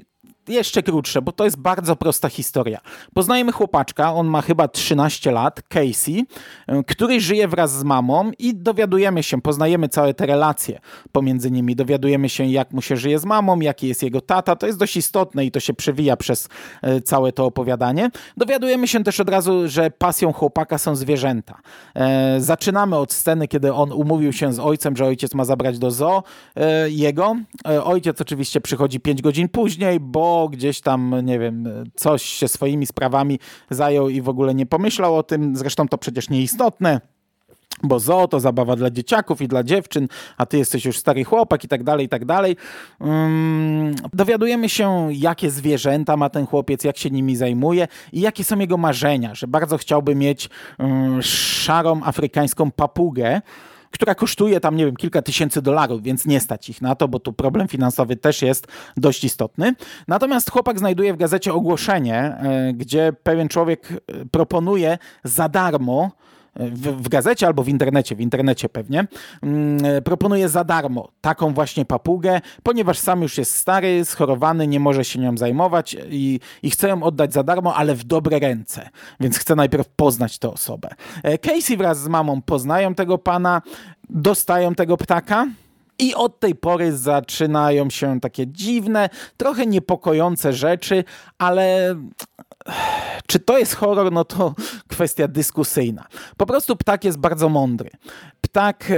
jeszcze 0.49 0.83
krótsze, 0.83 1.23
bo 1.23 1.33
to 1.33 1.45
jest 1.45 1.59
bardzo 1.59 1.97
prosta 1.97 2.29
historia. 2.29 2.81
Poznajemy 3.15 3.53
chłopaczka, 3.53 4.15
on 4.15 4.27
ma 4.27 4.43
chyba 4.43 4.69
13 4.69 5.31
lat, 5.31 5.63
Casey, 5.63 6.27
który 6.87 7.21
żyje 7.21 7.49
wraz 7.49 7.73
z 7.73 7.83
mamą 7.83 8.31
i 8.39 8.55
dowiadujemy 8.55 9.23
się, 9.23 9.41
poznajemy 9.41 9.89
całe 9.89 10.15
te 10.15 10.27
relacje 10.27 10.81
pomiędzy 11.13 11.51
nimi, 11.51 11.77
dowiadujemy 11.77 12.29
się 12.29 12.47
jak 12.47 12.73
mu 12.73 12.83
się 12.83 12.97
żyje 12.97 13.19
z 13.19 13.25
mamą, 13.25 13.61
jaki 13.61 13.89
jest 13.89 14.03
jego 14.03 14.21
tata, 14.21 14.57
to 14.57 14.67
jest 14.67 14.79
dość 14.79 14.97
istotne 14.97 15.45
i 15.45 15.51
to 15.51 15.61
się 15.61 15.75
przewija 15.75 16.17
przez 16.17 16.49
e, 16.83 17.01
całe 17.01 17.33
to 17.33 17.45
opowiadanie. 17.45 18.11
Dowiadujemy 18.37 18.89
się 18.89 19.05
też 19.05 19.21
od 19.21 19.29
razu, 19.29 19.69
że 19.69 19.91
pasją 19.91 20.33
chłopaka 20.33 20.79
są 20.79 20.97
zwierzęta. 20.97 21.61
E, 21.95 22.41
zaczynamy 22.41 22.97
od 22.97 23.13
sceny, 23.13 23.49
kiedy 23.49 23.73
on 23.75 23.93
umówił 23.93 24.33
się 24.33 24.53
z 24.53 24.59
ojcem, 24.59 24.97
że 24.97 25.05
ojciec 25.05 25.35
ma 25.35 25.45
zabrać 25.45 25.79
do 25.79 25.91
zoo 25.91 26.23
e, 26.57 26.91
jego. 26.91 27.37
Ojciec 27.85 28.21
oczywiście 28.21 28.61
przychodzi 28.61 29.01
5 29.01 29.23
godzin 29.23 29.49
później, 29.49 30.01
bo 30.01 30.36
gdzieś 30.49 30.81
tam, 30.81 31.15
nie 31.23 31.39
wiem, 31.39 31.65
coś 31.95 32.23
się 32.23 32.49
swoimi 32.49 32.87
sprawami 32.87 33.39
zajął 33.71 34.09
i 34.09 34.23
w 34.23 34.29
ogóle 34.29 34.55
nie 34.55 34.67
pomyślał 34.67 35.17
o 35.17 35.23
tym. 35.23 35.57
Zresztą 35.57 35.89
to 35.89 35.99
przecież 35.99 36.31
nieistotne 36.31 37.01
bo 37.83 38.01
zo 38.01 38.29
to 38.29 38.41
zabawa 38.41 38.77
dla 38.77 38.91
dzieciaków 38.91 39.43
i 39.43 39.49
dla 39.49 39.63
dziewczyn, 39.63 40.09
a 40.37 40.47
ty 40.47 40.59
jesteś 40.59 40.85
już 40.85 40.99
stary 40.99 41.25
chłopak 41.25 41.65
i 41.65 41.69
tak 41.69 41.85
dalej, 41.85 42.07
i 42.07 42.09
tak 42.09 42.25
dalej. 42.25 42.57
Um, 43.01 43.95
dowiadujemy 44.13 44.69
się, 44.69 45.09
jakie 45.13 45.51
zwierzęta 45.51 46.17
ma 46.17 46.31
ten 46.31 46.47
chłopiec, 46.47 46.85
jak 46.85 46.97
się 46.97 47.11
nimi 47.11 47.37
zajmuje 47.37 47.89
i 48.13 48.21
jakie 48.21 48.45
są 48.45 48.59
jego 48.59 48.77
marzenia, 48.77 49.35
że 49.35 49.47
bardzo 49.47 49.79
chciałby 49.79 50.15
mieć 50.15 50.51
um, 50.79 51.23
szarą 51.23 52.01
afrykańską 52.05 52.71
papugę, 52.71 53.41
która 53.97 54.15
kosztuje 54.15 54.61
tam, 54.61 54.77
nie 54.77 54.87
wiem, 54.87 54.97
kilka 54.97 55.23
tysięcy 55.23 55.63
dolarów, 55.63 56.03
więc 56.03 56.27
nie 56.27 56.41
stać 56.41 56.69
ich 56.69 56.83
na 56.83 56.95
to, 56.95 57.09
bo 57.09 57.21
tu 57.21 57.33
problem 57.33 57.69
finansowy 57.69 58.17
też 58.17 58.43
jest 58.43 58.67
dość 58.97 59.25
istotny. 59.25 59.75
Natomiast 60.09 60.51
chłopak 60.51 60.79
znajduje 60.79 61.15
w 61.15 61.17
gazecie 61.17 61.53
ogłoszenie, 61.53 62.17
e, 62.17 62.73
gdzie 62.75 63.13
pewien 63.23 63.49
człowiek 63.49 63.93
e, 63.93 63.97
proponuje 64.31 64.99
za 65.25 65.49
darmo 65.49 66.11
w, 66.57 67.03
w, 67.03 67.09
gazecie 67.09 67.47
albo 67.47 67.63
w 67.63 67.69
internecie, 67.69 68.17
w 68.17 68.21
internecie 68.21 68.69
pewnie, 68.69 69.07
mm, 69.43 70.03
proponuje 70.03 70.49
za 70.49 70.65
darmo 70.65 71.09
taką 71.21 71.55
właśnie 71.55 71.85
papugę, 71.85 72.41
ponieważ 72.63 72.99
sam 72.99 73.23
już 73.23 73.39
jest 73.39 73.57
stary, 73.57 74.05
schorowany, 74.05 74.67
nie 74.67 74.81
może 74.81 75.05
się 75.05 75.19
nią 75.19 75.37
zajmować 75.37 75.97
i, 76.11 76.41
i 76.63 76.71
chce 76.71 76.89
ją 76.89 77.03
oddać 77.03 77.33
za 77.33 77.43
darmo, 77.43 77.75
ale 77.75 77.95
w 77.95 78.05
dobre 78.05 78.39
ręce, 78.39 78.89
więc 79.21 79.39
chce 79.39 79.55
najpierw 79.55 79.89
poznać 79.89 80.39
tę 80.39 80.53
osobę. 80.53 80.89
E, 81.23 81.39
Casey 81.39 81.77
wraz 81.77 82.01
z 82.01 82.09
mamą 82.09 82.43
poznają 82.43 82.95
tego 82.95 83.19
pana, 83.19 83.63
dostają 84.11 84.75
tego 84.75 84.97
ptaka, 84.97 85.47
i 85.99 86.15
od 86.15 86.41
tej 86.41 86.55
pory 86.55 86.97
zaczynają 86.97 87.91
się 87.91 88.21
takie 88.21 88.47
dziwne, 88.47 89.09
trochę 89.37 89.67
niepokojące 89.67 90.53
rzeczy, 90.53 91.05
ale 91.39 91.97
czy 93.27 93.41
to 93.41 93.59
jest 93.59 93.75
horror, 93.75 94.13
no 94.13 94.25
to 94.25 94.55
kwestia 94.89 95.29
dyskusyjna. 95.29 96.05
Po 96.37 96.47
prostu 96.47 96.77
ptak 96.77 97.05
jest 97.05 97.19
bardzo 97.19 97.49
mądry. 97.49 97.91
Ptak 98.41 98.91
e, 98.91 98.95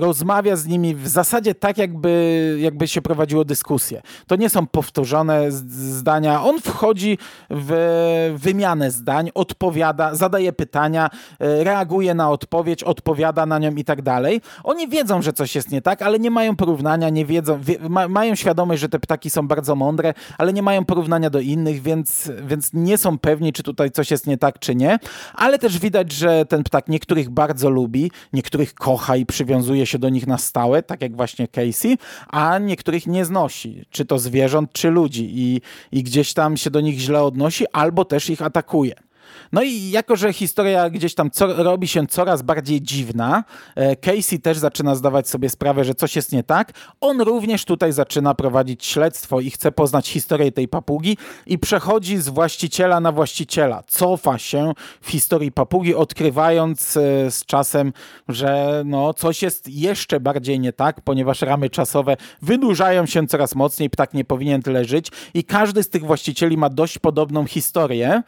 rozmawia 0.00 0.56
z 0.56 0.66
nimi 0.66 0.94
w 0.94 1.08
zasadzie 1.08 1.54
tak, 1.54 1.78
jakby, 1.78 2.56
jakby 2.60 2.88
się 2.88 3.02
prowadziło 3.02 3.44
dyskusję. 3.44 4.02
To 4.26 4.36
nie 4.36 4.50
są 4.50 4.66
powtórzone 4.66 5.52
zdania. 5.52 6.44
On 6.44 6.60
wchodzi 6.60 7.18
w 7.50 8.34
wymianę 8.36 8.90
zdań, 8.90 9.30
odpowiada, 9.34 10.14
zadaje 10.14 10.52
pytania, 10.52 11.10
e, 11.40 11.64
reaguje 11.64 12.14
na 12.14 12.30
odpowiedź, 12.30 12.84
odpowiada 12.84 13.46
na 13.46 13.58
nią 13.58 13.70
i 13.70 13.84
tak 13.84 14.02
dalej. 14.02 14.40
Oni 14.64 14.88
wiedzą, 14.88 15.22
że 15.22 15.32
coś 15.32 15.54
jest 15.54 15.70
nie 15.70 15.82
tak, 15.82 16.02
ale 16.02 16.18
nie 16.18 16.30
mają 16.30 16.56
porównania, 16.56 17.10
nie 17.10 17.26
wiedzą, 17.26 17.60
wie, 17.60 17.76
ma, 17.88 18.08
mają 18.08 18.34
świadomość, 18.34 18.80
że 18.80 18.88
te 18.88 18.98
ptaki 18.98 19.30
są 19.30 19.48
bardzo 19.48 19.74
mądre, 19.74 20.14
ale 20.38 20.52
nie 20.52 20.62
mają 20.62 20.84
porównania 20.84 21.30
do 21.30 21.40
innych, 21.40 21.82
więc, 21.82 22.30
więc 22.46 22.70
nie 22.72 22.98
są 22.98 23.05
pewni, 23.18 23.52
czy 23.52 23.62
tutaj 23.62 23.90
coś 23.90 24.10
jest 24.10 24.26
nie 24.26 24.38
tak, 24.38 24.58
czy 24.58 24.74
nie. 24.74 24.98
Ale 25.34 25.58
też 25.58 25.78
widać, 25.78 26.12
że 26.12 26.46
ten 26.46 26.64
ptak 26.64 26.88
niektórych 26.88 27.30
bardzo 27.30 27.70
lubi, 27.70 28.10
niektórych 28.32 28.74
kocha 28.74 29.16
i 29.16 29.26
przywiązuje 29.26 29.86
się 29.86 29.98
do 29.98 30.08
nich 30.08 30.26
na 30.26 30.38
stałe, 30.38 30.82
tak 30.82 31.02
jak 31.02 31.16
właśnie 31.16 31.48
Casey, 31.48 31.98
a 32.28 32.58
niektórych 32.58 33.06
nie 33.06 33.24
znosi, 33.24 33.84
czy 33.90 34.04
to 34.04 34.18
zwierząt, 34.18 34.72
czy 34.72 34.90
ludzi 34.90 35.30
i, 35.34 35.60
i 35.92 36.02
gdzieś 36.02 36.34
tam 36.34 36.56
się 36.56 36.70
do 36.70 36.80
nich 36.80 36.98
źle 36.98 37.22
odnosi, 37.22 37.64
albo 37.72 38.04
też 38.04 38.30
ich 38.30 38.42
atakuje. 38.42 39.05
No 39.52 39.62
i 39.62 39.90
jako, 39.90 40.16
że 40.16 40.32
historia 40.32 40.90
gdzieś 40.90 41.14
tam 41.14 41.30
co, 41.30 41.62
robi 41.64 41.88
się 41.88 42.06
coraz 42.06 42.42
bardziej 42.42 42.82
dziwna, 42.82 43.44
e, 43.74 43.96
Casey 43.96 44.40
też 44.40 44.58
zaczyna 44.58 44.94
zdawać 44.94 45.28
sobie 45.28 45.48
sprawę, 45.48 45.84
że 45.84 45.94
coś 45.94 46.16
jest 46.16 46.32
nie 46.32 46.42
tak. 46.42 46.72
On 47.00 47.20
również 47.20 47.64
tutaj 47.64 47.92
zaczyna 47.92 48.34
prowadzić 48.34 48.86
śledztwo 48.86 49.40
i 49.40 49.50
chce 49.50 49.72
poznać 49.72 50.08
historię 50.08 50.52
tej 50.52 50.68
papugi 50.68 51.18
i 51.46 51.58
przechodzi 51.58 52.18
z 52.18 52.28
właściciela 52.28 53.00
na 53.00 53.12
właściciela. 53.12 53.82
Cofa 53.86 54.38
się 54.38 54.72
w 55.00 55.10
historii 55.10 55.52
papugi, 55.52 55.94
odkrywając 55.94 56.96
e, 56.96 57.30
z 57.30 57.44
czasem, 57.44 57.92
że 58.28 58.82
no, 58.86 59.14
coś 59.14 59.42
jest 59.42 59.68
jeszcze 59.68 60.20
bardziej 60.20 60.60
nie 60.60 60.72
tak, 60.72 61.00
ponieważ 61.00 61.42
ramy 61.42 61.70
czasowe 61.70 62.16
wydłużają 62.42 63.06
się 63.06 63.26
coraz 63.26 63.54
mocniej, 63.54 63.90
ptak 63.90 64.14
nie 64.14 64.24
powinien 64.24 64.62
tyle 64.62 64.84
żyć 64.84 65.10
i 65.34 65.44
każdy 65.44 65.82
z 65.82 65.88
tych 65.88 66.04
właścicieli 66.04 66.56
ma 66.56 66.70
dość 66.70 66.98
podobną 66.98 67.46
historię. 67.46 68.22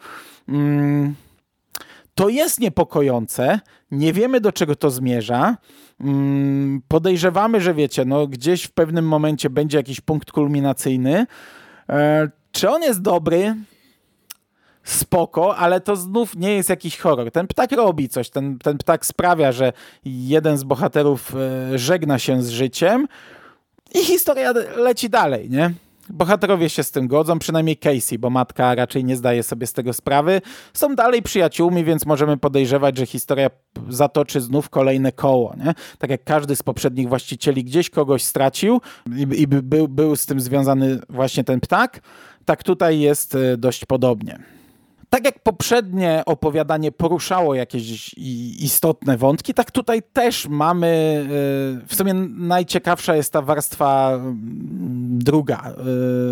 Mm, 0.49 1.15
to 2.15 2.29
jest 2.29 2.59
niepokojące, 2.59 3.59
nie 3.91 4.13
wiemy 4.13 4.41
do 4.41 4.51
czego 4.51 4.75
to 4.75 4.89
zmierza. 4.89 5.57
Mm, 6.01 6.81
podejrzewamy, 6.87 7.61
że 7.61 7.73
wiecie, 7.73 8.05
no 8.05 8.27
gdzieś 8.27 8.63
w 8.63 8.71
pewnym 8.71 9.07
momencie 9.07 9.49
będzie 9.49 9.77
jakiś 9.77 10.01
punkt 10.01 10.31
kulminacyjny. 10.31 11.25
E, 11.89 12.29
czy 12.51 12.69
on 12.69 12.81
jest 12.81 13.01
dobry? 13.01 13.55
Spoko, 14.83 15.57
ale 15.57 15.81
to 15.81 15.95
znów 15.95 16.35
nie 16.35 16.55
jest 16.55 16.69
jakiś 16.69 16.97
horror. 16.97 17.31
Ten 17.31 17.47
ptak 17.47 17.71
robi 17.71 18.09
coś, 18.09 18.29
ten, 18.29 18.59
ten 18.59 18.77
ptak 18.77 19.05
sprawia, 19.05 19.51
że 19.51 19.73
jeden 20.05 20.57
z 20.57 20.63
bohaterów 20.63 21.35
e, 21.35 21.77
żegna 21.77 22.19
się 22.19 22.41
z 22.43 22.49
życiem 22.49 23.07
i 23.95 23.99
historia 23.99 24.51
leci 24.75 25.09
dalej, 25.09 25.49
nie? 25.49 25.71
Bohaterowie 26.09 26.69
się 26.69 26.83
z 26.83 26.91
tym 26.91 27.07
godzą, 27.07 27.39
przynajmniej 27.39 27.77
Casey, 27.77 28.19
bo 28.19 28.29
matka 28.29 28.75
raczej 28.75 29.05
nie 29.05 29.15
zdaje 29.15 29.43
sobie 29.43 29.67
z 29.67 29.73
tego 29.73 29.93
sprawy. 29.93 30.41
Są 30.73 30.95
dalej 30.95 31.21
przyjaciółmi, 31.21 31.83
więc 31.83 32.05
możemy 32.05 32.37
podejrzewać, 32.37 32.97
że 32.97 33.05
historia 33.05 33.49
zatoczy 33.89 34.41
znów 34.41 34.69
kolejne 34.69 35.11
koło. 35.11 35.53
Nie? 35.57 35.73
Tak 35.97 36.09
jak 36.09 36.23
każdy 36.23 36.55
z 36.55 36.63
poprzednich 36.63 37.09
właścicieli 37.09 37.63
gdzieś 37.63 37.89
kogoś 37.89 38.23
stracił 38.23 38.81
i, 39.17 39.41
i 39.41 39.47
był, 39.47 39.87
był 39.87 40.15
z 40.15 40.25
tym 40.25 40.39
związany 40.39 40.99
właśnie 41.09 41.43
ten 41.43 41.59
ptak, 41.59 42.01
tak 42.45 42.63
tutaj 42.63 42.99
jest 42.99 43.35
e, 43.35 43.57
dość 43.57 43.85
podobnie. 43.85 44.58
Tak 45.09 45.25
jak 45.25 45.39
poprzednie 45.39 46.23
opowiadanie 46.25 46.91
poruszało 46.91 47.55
jakieś 47.55 48.13
istotne 48.59 49.17
wątki, 49.17 49.53
tak 49.53 49.71
tutaj 49.71 50.01
też 50.13 50.47
mamy, 50.47 50.87
y, 51.83 51.87
w 51.87 51.95
sumie 51.95 52.13
najciekawsza 52.37 53.15
jest 53.15 53.33
ta 53.33 53.41
warstwa 53.41 54.11
mm, 54.13 55.19
druga, 55.19 55.73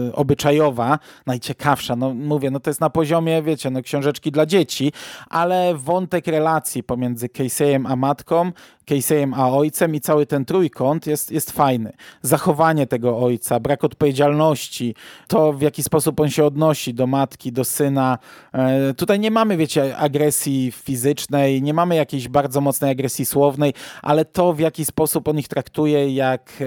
y, 0.10 0.16
obyczajowa, 0.16 1.00
najciekawsza, 1.26 1.96
no 1.96 2.14
mówię, 2.14 2.52
no 2.52 2.60
to 2.60 2.70
jest 2.70 2.82
na 2.82 2.90
poziomie, 2.90 3.44
wiecie, 3.44 3.70
no 3.70 3.82
książeczki 3.82 4.32
dla 4.32 4.46
dzieci, 4.46 4.92
ale 5.30 5.76
wątek 5.76 6.28
relacji 6.28 6.84
pomiędzy 6.84 7.30
Caseyem 7.30 7.86
a 7.86 7.96
matką 7.96 8.52
Caseyem 8.90 9.34
a 9.34 9.50
ojcem 9.50 9.96
i 9.96 10.02
cały 10.02 10.26
ten 10.26 10.46
trójkąt 10.46 11.08
jest, 11.08 11.32
jest 11.32 11.52
fajny. 11.52 11.94
Zachowanie 12.22 12.88
tego 12.88 13.20
ojca, 13.20 13.60
brak 13.60 13.84
odpowiedzialności, 13.84 14.96
to 15.28 15.54
w 15.54 15.62
jaki 15.62 15.84
sposób 15.84 16.20
on 16.20 16.30
się 16.30 16.46
odnosi 16.46 16.94
do 16.94 17.08
matki, 17.08 17.52
do 17.52 17.64
syna. 17.64 18.18
E, 18.54 18.94
tutaj 18.94 19.20
nie 19.20 19.32
mamy, 19.32 19.58
wiecie, 19.58 19.98
agresji 19.98 20.72
fizycznej, 20.72 21.62
nie 21.62 21.74
mamy 21.74 21.96
jakiejś 21.96 22.28
bardzo 22.28 22.62
mocnej 22.62 22.92
agresji 22.92 23.26
słownej, 23.26 23.74
ale 24.02 24.26
to 24.26 24.54
w 24.54 24.60
jaki 24.60 24.86
sposób 24.86 25.28
on 25.28 25.40
ich 25.40 25.48
traktuje, 25.48 26.14
jak, 26.14 26.54
e, 26.62 26.66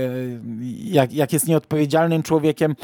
jak, 0.85 1.13
jak 1.13 1.33
jest 1.33 1.49
nieodpowiedzialnym 1.49 2.23
człowiekiem, 2.23 2.75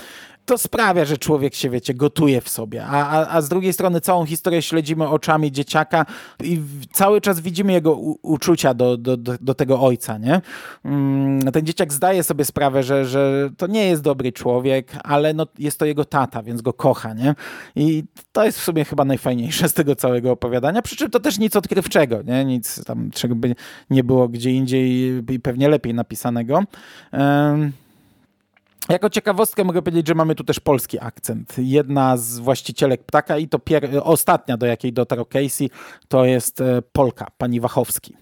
to 0.47 0.59
sprawia, 0.59 1.05
że 1.05 1.19
człowiek 1.19 1.55
się, 1.55 1.71
wiecie, 1.71 1.95
gotuje 1.95 2.41
w 2.41 2.49
sobie. 2.49 2.87
A, 2.87 3.09
a, 3.09 3.37
a 3.37 3.41
z 3.41 3.49
drugiej 3.49 3.73
strony 3.73 4.01
całą 4.01 4.27
historię 4.27 4.63
śledzimy 4.63 5.09
oczami 5.09 5.53
dzieciaka 5.53 6.07
i 6.45 6.61
cały 6.93 7.21
czas 7.21 7.41
widzimy 7.41 7.73
jego 7.73 7.95
u, 7.95 8.19
uczucia 8.23 8.75
do, 8.75 8.97
do, 8.97 9.17
do, 9.17 9.35
do, 9.41 9.55
tego 9.55 9.81
ojca, 9.81 10.19
nie? 10.19 10.41
Mm, 10.85 11.53
ten 11.53 11.67
dzieciak 11.67 11.93
zdaje 11.93 12.23
sobie 12.23 12.45
sprawę, 12.45 12.83
że, 12.83 13.05
że 13.05 13.51
to 13.57 13.67
nie 13.67 13.87
jest 13.87 14.03
dobry 14.03 14.33
człowiek, 14.33 14.93
ale 15.05 15.35
no, 15.35 15.47
jest 15.59 15.79
to 15.79 15.87
jego 15.87 16.05
tata, 16.05 16.43
więc 16.43 16.63
go 16.63 16.73
kocha, 16.73 17.15
nie? 17.15 17.35
I 17.77 18.05
to 18.33 18.45
jest 18.45 18.59
w 18.59 18.65
sumie 18.65 18.85
chyba 18.85 19.05
najfajniejsze 19.05 19.69
z 19.69 19.75
tego 19.75 19.97
całego 19.97 20.33
opowiadania, 20.33 20.83
przy 20.83 20.97
czym 20.97 21.11
to 21.11 21.21
też 21.21 21.39
nic 21.39 21.57
odkrywczego, 21.57 22.23
nie? 22.23 22.45
Nic 22.45 22.85
tam, 22.85 23.11
czego 23.11 23.35
by 23.35 23.55
nie 23.91 24.05
było 24.05 24.29
gdzie 24.29 24.51
indziej 24.51 24.91
i 25.31 25.41
pewnie 25.41 25.69
lepiej 25.69 25.95
napisanego. 25.95 26.63
Jako 28.89 29.11
ciekawostkę 29.11 29.65
mogę 29.65 29.83
powiedzieć, 29.83 30.09
że 30.09 30.15
mamy 30.15 30.35
tu 30.35 30.45
też 30.45 30.61
polski 30.61 30.99
akcent. 31.01 31.55
Jedna 31.59 32.17
z 32.17 32.39
właścicielek 32.39 33.05
ptaka 33.05 33.39
i 33.39 33.49
to 33.49 33.61
ostatnia, 34.03 34.57
do 34.57 34.67
jakiej 34.67 34.93
dotarł 34.93 35.25
Casey, 35.25 35.71
to 36.09 36.25
jest 36.25 36.61
e, 36.61 36.83
Polka, 36.93 37.27
pani 37.39 37.61
Wachowski. 37.61 38.17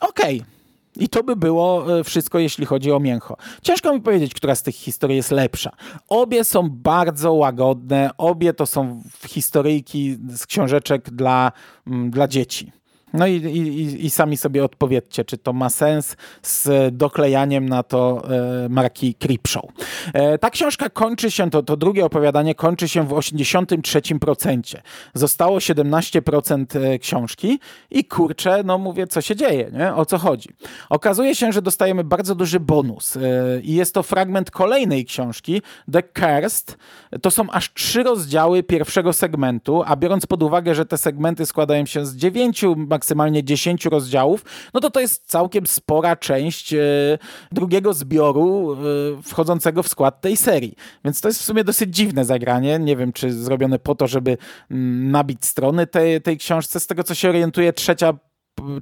Okej. 0.00 0.40
Okay. 0.40 0.52
I 0.96 1.08
to 1.08 1.22
by 1.22 1.36
było 1.36 1.98
e, 1.98 2.04
wszystko, 2.04 2.38
jeśli 2.38 2.66
chodzi 2.66 2.92
o 2.92 3.00
mięcho. 3.00 3.36
Ciężko 3.62 3.94
mi 3.94 4.00
powiedzieć, 4.00 4.34
która 4.34 4.54
z 4.54 4.62
tych 4.62 4.74
historii 4.74 5.16
jest 5.16 5.30
lepsza. 5.30 5.70
Obie 6.08 6.44
są 6.44 6.70
bardzo 6.70 7.32
łagodne, 7.32 8.10
obie 8.18 8.54
to 8.54 8.66
są 8.66 9.02
historyjki 9.26 10.18
z 10.28 10.46
książeczek 10.46 11.10
dla, 11.10 11.52
mm, 11.86 12.10
dla 12.10 12.28
dzieci. 12.28 12.72
No 13.14 13.26
i, 13.26 13.32
i, 13.32 14.06
i, 14.06 14.10
sami 14.10 14.36
sobie 14.36 14.64
odpowiedzcie, 14.64 15.24
czy 15.24 15.38
to 15.38 15.52
ma 15.52 15.70
sens 15.70 16.16
z 16.42 16.68
doklejaniem 16.96 17.68
na 17.68 17.82
to 17.82 18.22
e, 18.64 18.68
marki 18.68 19.14
Creepshow. 19.14 19.64
E, 20.14 20.38
ta 20.38 20.50
książka 20.50 20.88
kończy 20.88 21.30
się, 21.30 21.50
to, 21.50 21.62
to 21.62 21.76
drugie 21.76 22.04
opowiadanie 22.04 22.54
kończy 22.54 22.88
się 22.88 23.06
w 23.06 23.10
83%. 23.10 24.76
Zostało 25.14 25.58
17% 25.58 26.78
e, 26.78 26.98
książki 26.98 27.58
i 27.90 28.04
kurczę, 28.04 28.62
no 28.64 28.78
mówię, 28.78 29.06
co 29.06 29.20
się 29.20 29.36
dzieje, 29.36 29.70
nie? 29.72 29.94
o 29.94 30.06
co 30.06 30.18
chodzi. 30.18 30.48
Okazuje 30.90 31.34
się, 31.34 31.52
że 31.52 31.62
dostajemy 31.62 32.04
bardzo 32.04 32.34
duży 32.34 32.60
bonus 32.60 33.18
i 33.62 33.74
jest 33.74 33.94
to 33.94 34.02
fragment 34.02 34.50
kolejnej 34.50 35.04
książki, 35.04 35.62
The 35.92 36.02
Cursed. 36.02 36.78
To 37.22 37.30
są 37.30 37.50
aż 37.50 37.74
trzy 37.74 38.02
rozdziały 38.02 38.62
pierwszego 38.62 39.12
segmentu, 39.12 39.82
a 39.86 39.96
biorąc 39.96 40.26
pod 40.26 40.42
uwagę, 40.42 40.74
że 40.74 40.86
te 40.86 40.98
segmenty 40.98 41.46
składają 41.46 41.86
się 41.86 42.06
z 42.06 42.16
dziewięciu, 42.16 42.76
10 43.42 43.86
rozdziałów, 43.86 44.44
no 44.74 44.80
to 44.80 44.90
to 44.90 45.00
jest 45.00 45.26
całkiem 45.26 45.66
spora 45.66 46.16
część 46.16 46.74
e, 46.74 46.78
drugiego 47.52 47.94
zbioru 47.94 48.72
e, 48.72 49.22
wchodzącego 49.22 49.82
w 49.82 49.88
skład 49.88 50.20
tej 50.20 50.36
serii. 50.36 50.74
Więc 51.04 51.20
to 51.20 51.28
jest 51.28 51.40
w 51.40 51.44
sumie 51.44 51.64
dosyć 51.64 51.96
dziwne 51.96 52.24
zagranie. 52.24 52.78
Nie 52.78 52.96
wiem, 52.96 53.12
czy 53.12 53.32
zrobione 53.32 53.78
po 53.78 53.94
to, 53.94 54.06
żeby 54.06 54.38
mm, 54.70 55.10
nabić 55.10 55.46
strony 55.46 55.86
tej, 55.86 56.22
tej 56.22 56.38
książce. 56.38 56.80
Z 56.80 56.86
tego, 56.86 57.04
co 57.04 57.14
się 57.14 57.28
orientuje, 57.28 57.72
trzecia 57.72 58.14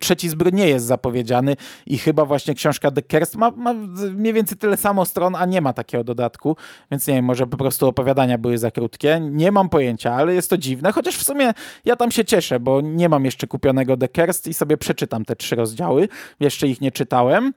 trzeci 0.01 0.29
zbór 0.29 0.53
nie 0.53 0.69
jest 0.69 0.87
zapowiedziany 0.87 1.57
i 1.87 1.99
chyba 1.99 2.25
właśnie 2.25 2.55
książka 2.55 2.91
The 2.91 3.03
Kerst 3.03 3.37
ma, 3.37 3.51
ma, 3.51 3.75
mniej 4.15 4.33
więcej 4.33 4.59
tyle 4.59 4.77
samo 4.77 5.05
stron, 5.05 5.37
a 5.37 5.47
nie 5.47 5.61
ma 5.61 5.73
takiego 5.73 6.05
dodatku, 6.05 6.57
więc 6.91 7.07
nie 7.07 7.15
wiem, 7.15 7.25
może 7.25 7.47
po 7.47 7.57
prostu 7.57 7.89
opowiadania 7.89 8.39
były 8.39 8.59
za 8.59 8.71
krótkie. 8.71 9.21
Nie 9.31 9.53
mam 9.53 9.69
pojęcia, 9.69 10.15
ale 10.15 10.35
jest 10.35 10.51
to 10.51 10.59
dziwne, 10.59 10.93
chociaż 10.93 11.17
w 11.17 11.25
sumie 11.25 11.53
ja 11.85 11.97
tam 11.97 12.11
się 12.11 12.25
cieszę, 12.25 12.61
bo 12.61 12.81
nie 12.81 13.09
mam 13.09 13.25
jeszcze 13.25 13.47
kupionego 13.47 13.97
The 13.97 14.09
Kerst 14.09 14.47
i 14.47 14.55
sobie 14.55 14.77
przeczytam 14.77 15.25
te 15.25 15.37
trzy 15.37 15.57
rozdziały. 15.57 16.09
Jeszcze 16.41 16.69
ich 16.69 16.81
nie 16.81 16.91
czytałem. 16.91 17.53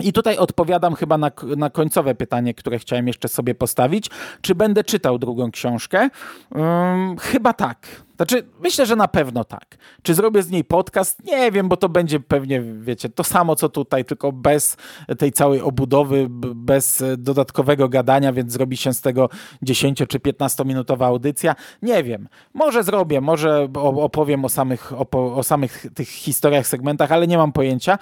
I 0.00 0.12
tutaj 0.12 0.36
odpowiadam 0.36 0.94
chyba 0.94 1.18
na, 1.18 1.30
na 1.56 1.70
końcowe 1.70 2.14
pytanie, 2.14 2.54
które 2.54 2.78
chciałem 2.78 3.06
jeszcze 3.06 3.28
sobie 3.28 3.54
postawić. 3.54 4.10
Czy 4.40 4.54
będę 4.54 4.84
czytał 4.84 5.18
drugą 5.18 5.50
książkę? 5.50 6.10
Um, 6.50 7.16
chyba 7.18 7.52
tak. 7.52 8.07
Znaczy, 8.18 8.48
myślę, 8.60 8.86
że 8.86 8.96
na 8.96 9.08
pewno 9.08 9.44
tak. 9.44 9.76
Czy 10.02 10.14
zrobię 10.14 10.42
z 10.42 10.50
niej 10.50 10.64
podcast? 10.64 11.24
Nie 11.24 11.52
wiem, 11.52 11.68
bo 11.68 11.76
to 11.76 11.88
będzie 11.88 12.20
pewnie, 12.20 12.62
wiecie, 12.62 13.08
to 13.08 13.24
samo 13.24 13.56
co 13.56 13.68
tutaj, 13.68 14.04
tylko 14.04 14.32
bez 14.32 14.76
tej 15.18 15.32
całej 15.32 15.60
obudowy, 15.60 16.26
bez 16.54 17.04
dodatkowego 17.18 17.88
gadania, 17.88 18.32
więc 18.32 18.52
zrobi 18.52 18.76
się 18.76 18.94
z 18.94 19.00
tego 19.00 19.28
10 19.62 20.02
czy 20.08 20.20
15 20.20 20.64
minutowa 20.64 21.06
audycja. 21.06 21.54
Nie 21.82 22.04
wiem. 22.04 22.28
Może 22.54 22.82
zrobię, 22.82 23.20
może 23.20 23.68
opowiem 23.74 24.44
o 24.44 24.48
samych, 24.48 24.92
o 25.12 25.42
samych 25.42 25.86
tych 25.94 26.08
historiach, 26.08 26.66
segmentach, 26.66 27.12
ale 27.12 27.26
nie 27.26 27.38
mam 27.38 27.52
pojęcia. 27.52 27.98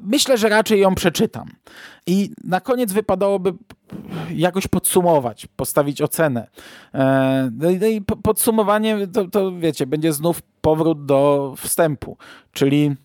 Myślę, 0.00 0.38
że 0.38 0.48
raczej 0.48 0.80
ją 0.80 0.94
przeczytam. 0.94 1.48
I 2.06 2.30
na 2.44 2.60
koniec 2.60 2.92
wypadałoby 2.92 3.52
jakoś 4.30 4.66
podsumować, 4.66 5.46
postawić 5.56 6.02
ocenę. 6.02 6.48
E, 6.94 7.50
no 7.52 7.70
i 7.70 8.00
podsumowanie 8.00 9.06
to, 9.06 9.28
to 9.28 9.52
wiecie, 9.58 9.86
będzie 9.86 10.12
znów 10.12 10.42
powrót 10.60 11.06
do 11.06 11.54
wstępu, 11.56 12.16
czyli 12.52 12.96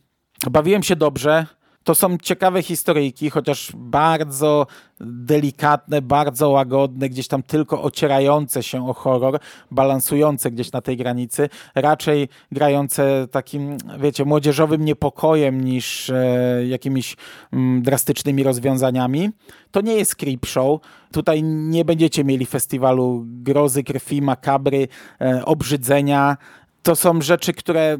bawiłem 0.51 0.83
się 0.83 0.95
dobrze, 0.95 1.45
to 1.87 1.95
są 1.95 2.17
ciekawe 2.17 2.63
historyjki, 2.63 3.29
chociaż 3.29 3.71
bardzo 3.75 4.67
delikatne, 4.99 6.01
bardzo 6.01 6.49
łagodne, 6.49 7.09
gdzieś 7.09 7.27
tam 7.27 7.43
tylko 7.43 7.83
ocierające 7.83 8.63
się 8.63 8.89
o 8.89 8.93
horror, 8.93 9.39
balansujące 9.71 10.51
gdzieś 10.51 10.71
na 10.71 10.81
tej 10.81 10.97
granicy, 10.97 11.49
raczej 11.75 12.29
grające 12.51 13.27
takim, 13.31 13.77
wiecie, 13.99 14.25
młodzieżowym 14.25 14.85
niepokojem 14.85 15.61
niż 15.61 16.09
e, 16.09 16.67
jakimiś 16.67 17.15
mm, 17.53 17.81
drastycznymi 17.81 18.43
rozwiązaniami. 18.43 19.29
To 19.71 19.81
nie 19.81 19.93
jest 19.93 20.15
creep 20.15 20.45
show. 20.45 20.81
Tutaj 21.11 21.43
nie 21.43 21.85
będziecie 21.85 22.23
mieli 22.23 22.45
festiwalu 22.45 23.23
grozy, 23.27 23.83
krwi, 23.83 24.21
makabry, 24.21 24.87
e, 25.21 25.45
obrzydzenia. 25.45 26.37
To 26.83 26.95
są 26.95 27.21
rzeczy, 27.21 27.53
które 27.53 27.97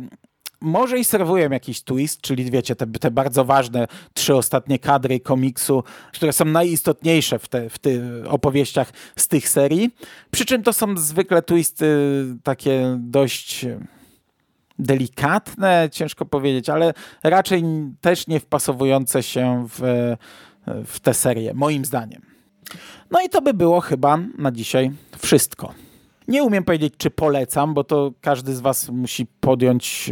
może 0.62 1.00
i 1.00 1.04
serwują 1.04 1.50
jakiś 1.50 1.82
twist, 1.82 2.22
czyli 2.22 2.52
wiecie, 2.52 2.76
te, 2.76 2.88
te, 2.88 3.12
bardzo 3.12 3.46
ważne 3.46 3.88
trzy 4.14 4.36
ostatnie 4.36 4.80
kadry 4.80 5.20
komiksu, 5.20 5.84
które 6.14 6.34
są 6.34 6.46
najistotniejsze 6.46 7.40
w, 7.40 7.48
te, 7.48 7.70
w 7.70 7.80
tych 7.80 8.02
opowieściach 8.28 8.92
z 9.16 9.28
tych 9.28 9.50
serii. 9.50 9.96
Przy 10.32 10.46
czym 10.46 10.64
to 10.64 10.74
są 10.74 10.98
zwykle 10.98 11.42
twisty 11.42 11.98
takie 12.44 12.98
dość 13.00 13.66
delikatne, 14.80 15.90
ciężko 15.92 16.26
powiedzieć, 16.26 16.70
ale 16.70 16.94
raczej 17.24 17.64
też 18.02 18.28
nie 18.28 18.40
wpasowujące 18.40 19.24
się 19.24 19.68
w, 19.70 20.16
w 20.86 21.00
tę 21.00 21.14
serię, 21.14 21.54
moim 21.54 21.86
zdaniem. 21.86 22.22
No 23.12 23.22
i 23.22 23.30
to 23.30 23.42
by 23.42 23.54
było 23.54 23.82
chyba 23.82 24.18
na 24.38 24.52
dzisiaj 24.52 24.92
wszystko. 25.18 25.74
Nie 26.28 26.44
umiem 26.44 26.64
powiedzieć, 26.64 26.94
czy 26.98 27.10
polecam, 27.10 27.74
bo 27.74 27.84
to 27.84 28.12
każdy 28.22 28.56
z 28.56 28.60
Was 28.60 28.90
musi 28.90 29.26
podjąć 29.40 30.12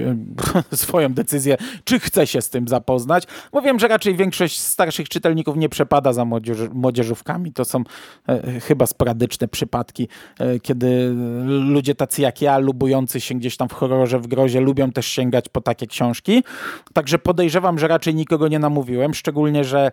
e, 0.72 0.76
swoją 0.86 1.14
decyzję, 1.14 1.58
czy 1.84 2.00
chce 2.00 2.28
się 2.28 2.42
z 2.42 2.50
tym 2.50 2.68
zapoznać. 2.68 3.24
Bo 3.52 3.62
wiem, 3.62 3.80
że 3.80 3.88
raczej 3.88 4.16
większość 4.16 4.60
starszych 4.60 5.10
czytelników 5.10 5.58
nie 5.58 5.70
przepada 5.70 6.14
za 6.14 6.26
młodzież, 6.26 6.58
młodzieżówkami. 6.74 7.54
To 7.54 7.66
są 7.66 7.84
e, 8.30 8.60
chyba 8.60 8.86
sporadyczne 8.86 9.48
przypadki, 9.48 10.08
e, 10.40 10.60
kiedy 10.60 11.14
ludzie 11.46 11.96
tacy 11.96 12.22
jak 12.22 12.42
ja, 12.42 12.58
lubujący 12.58 13.22
się 13.22 13.36
gdzieś 13.36 13.58
tam 13.58 13.70
w 13.70 13.74
horrorze, 13.74 14.20
w 14.20 14.28
grozie, 14.28 14.62
lubią 14.62 14.92
też 14.92 15.06
sięgać 15.06 15.50
po 15.50 15.62
takie 15.62 15.88
książki. 15.88 16.44
Także 16.94 17.20
podejrzewam, 17.20 17.80
że 17.80 17.88
raczej 17.88 18.16
nikogo 18.16 18.48
nie 18.48 18.60
namówiłem, 18.60 19.14
szczególnie, 19.14 19.64
że 19.64 19.92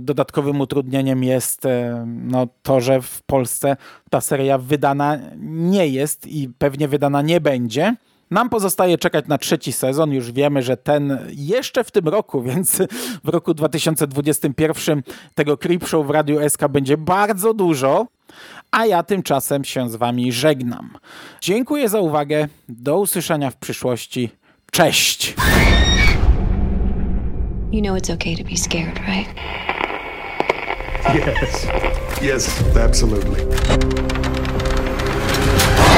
dodatkowym 0.00 0.60
utrudnieniem 0.60 1.24
jest 1.24 1.62
no, 2.06 2.46
to, 2.62 2.80
że 2.80 3.02
w 3.02 3.22
Polsce 3.22 3.76
ta 4.10 4.20
seria 4.20 4.58
wydana 4.58 5.18
nie 5.60 5.88
jest 5.88 6.26
i 6.26 6.48
pewnie 6.58 6.88
wydana 6.88 7.22
nie 7.22 7.40
będzie. 7.40 7.96
Nam 8.30 8.48
pozostaje 8.48 8.98
czekać 8.98 9.26
na 9.28 9.38
trzeci 9.38 9.72
sezon. 9.72 10.12
Już 10.12 10.32
wiemy, 10.32 10.62
że 10.62 10.76
ten 10.76 11.18
jeszcze 11.30 11.84
w 11.84 11.90
tym 11.90 12.08
roku, 12.08 12.42
więc 12.50 12.78
w 13.24 13.28
roku 13.28 13.54
2021 13.54 15.02
tego 15.34 15.56
Creep 15.56 15.88
Show 15.88 16.06
w 16.06 16.10
Radiu 16.10 16.48
SK 16.48 16.68
będzie 16.68 16.96
bardzo 16.96 17.54
dużo. 17.54 18.06
A 18.70 18.86
ja 18.86 19.02
tymczasem 19.02 19.64
się 19.64 19.90
z 19.90 19.96
Wami 19.96 20.32
żegnam. 20.32 20.90
Dziękuję 21.40 21.88
za 21.88 22.00
uwagę. 22.00 22.48
Do 22.68 22.98
usłyszenia 22.98 23.50
w 23.50 23.56
przyszłości. 23.56 24.30
Cześć! 24.70 25.34
You 27.72 27.82
know 27.82 27.96
it's 27.96 28.10
okay 28.10 28.36
to 28.36 28.44
be 28.44 28.56
scared, 28.56 28.98
right? 28.98 29.28
Yes. 31.14 31.66
Yes, 32.22 32.62
absolutely. 32.84 33.46
Oh! 35.52 35.89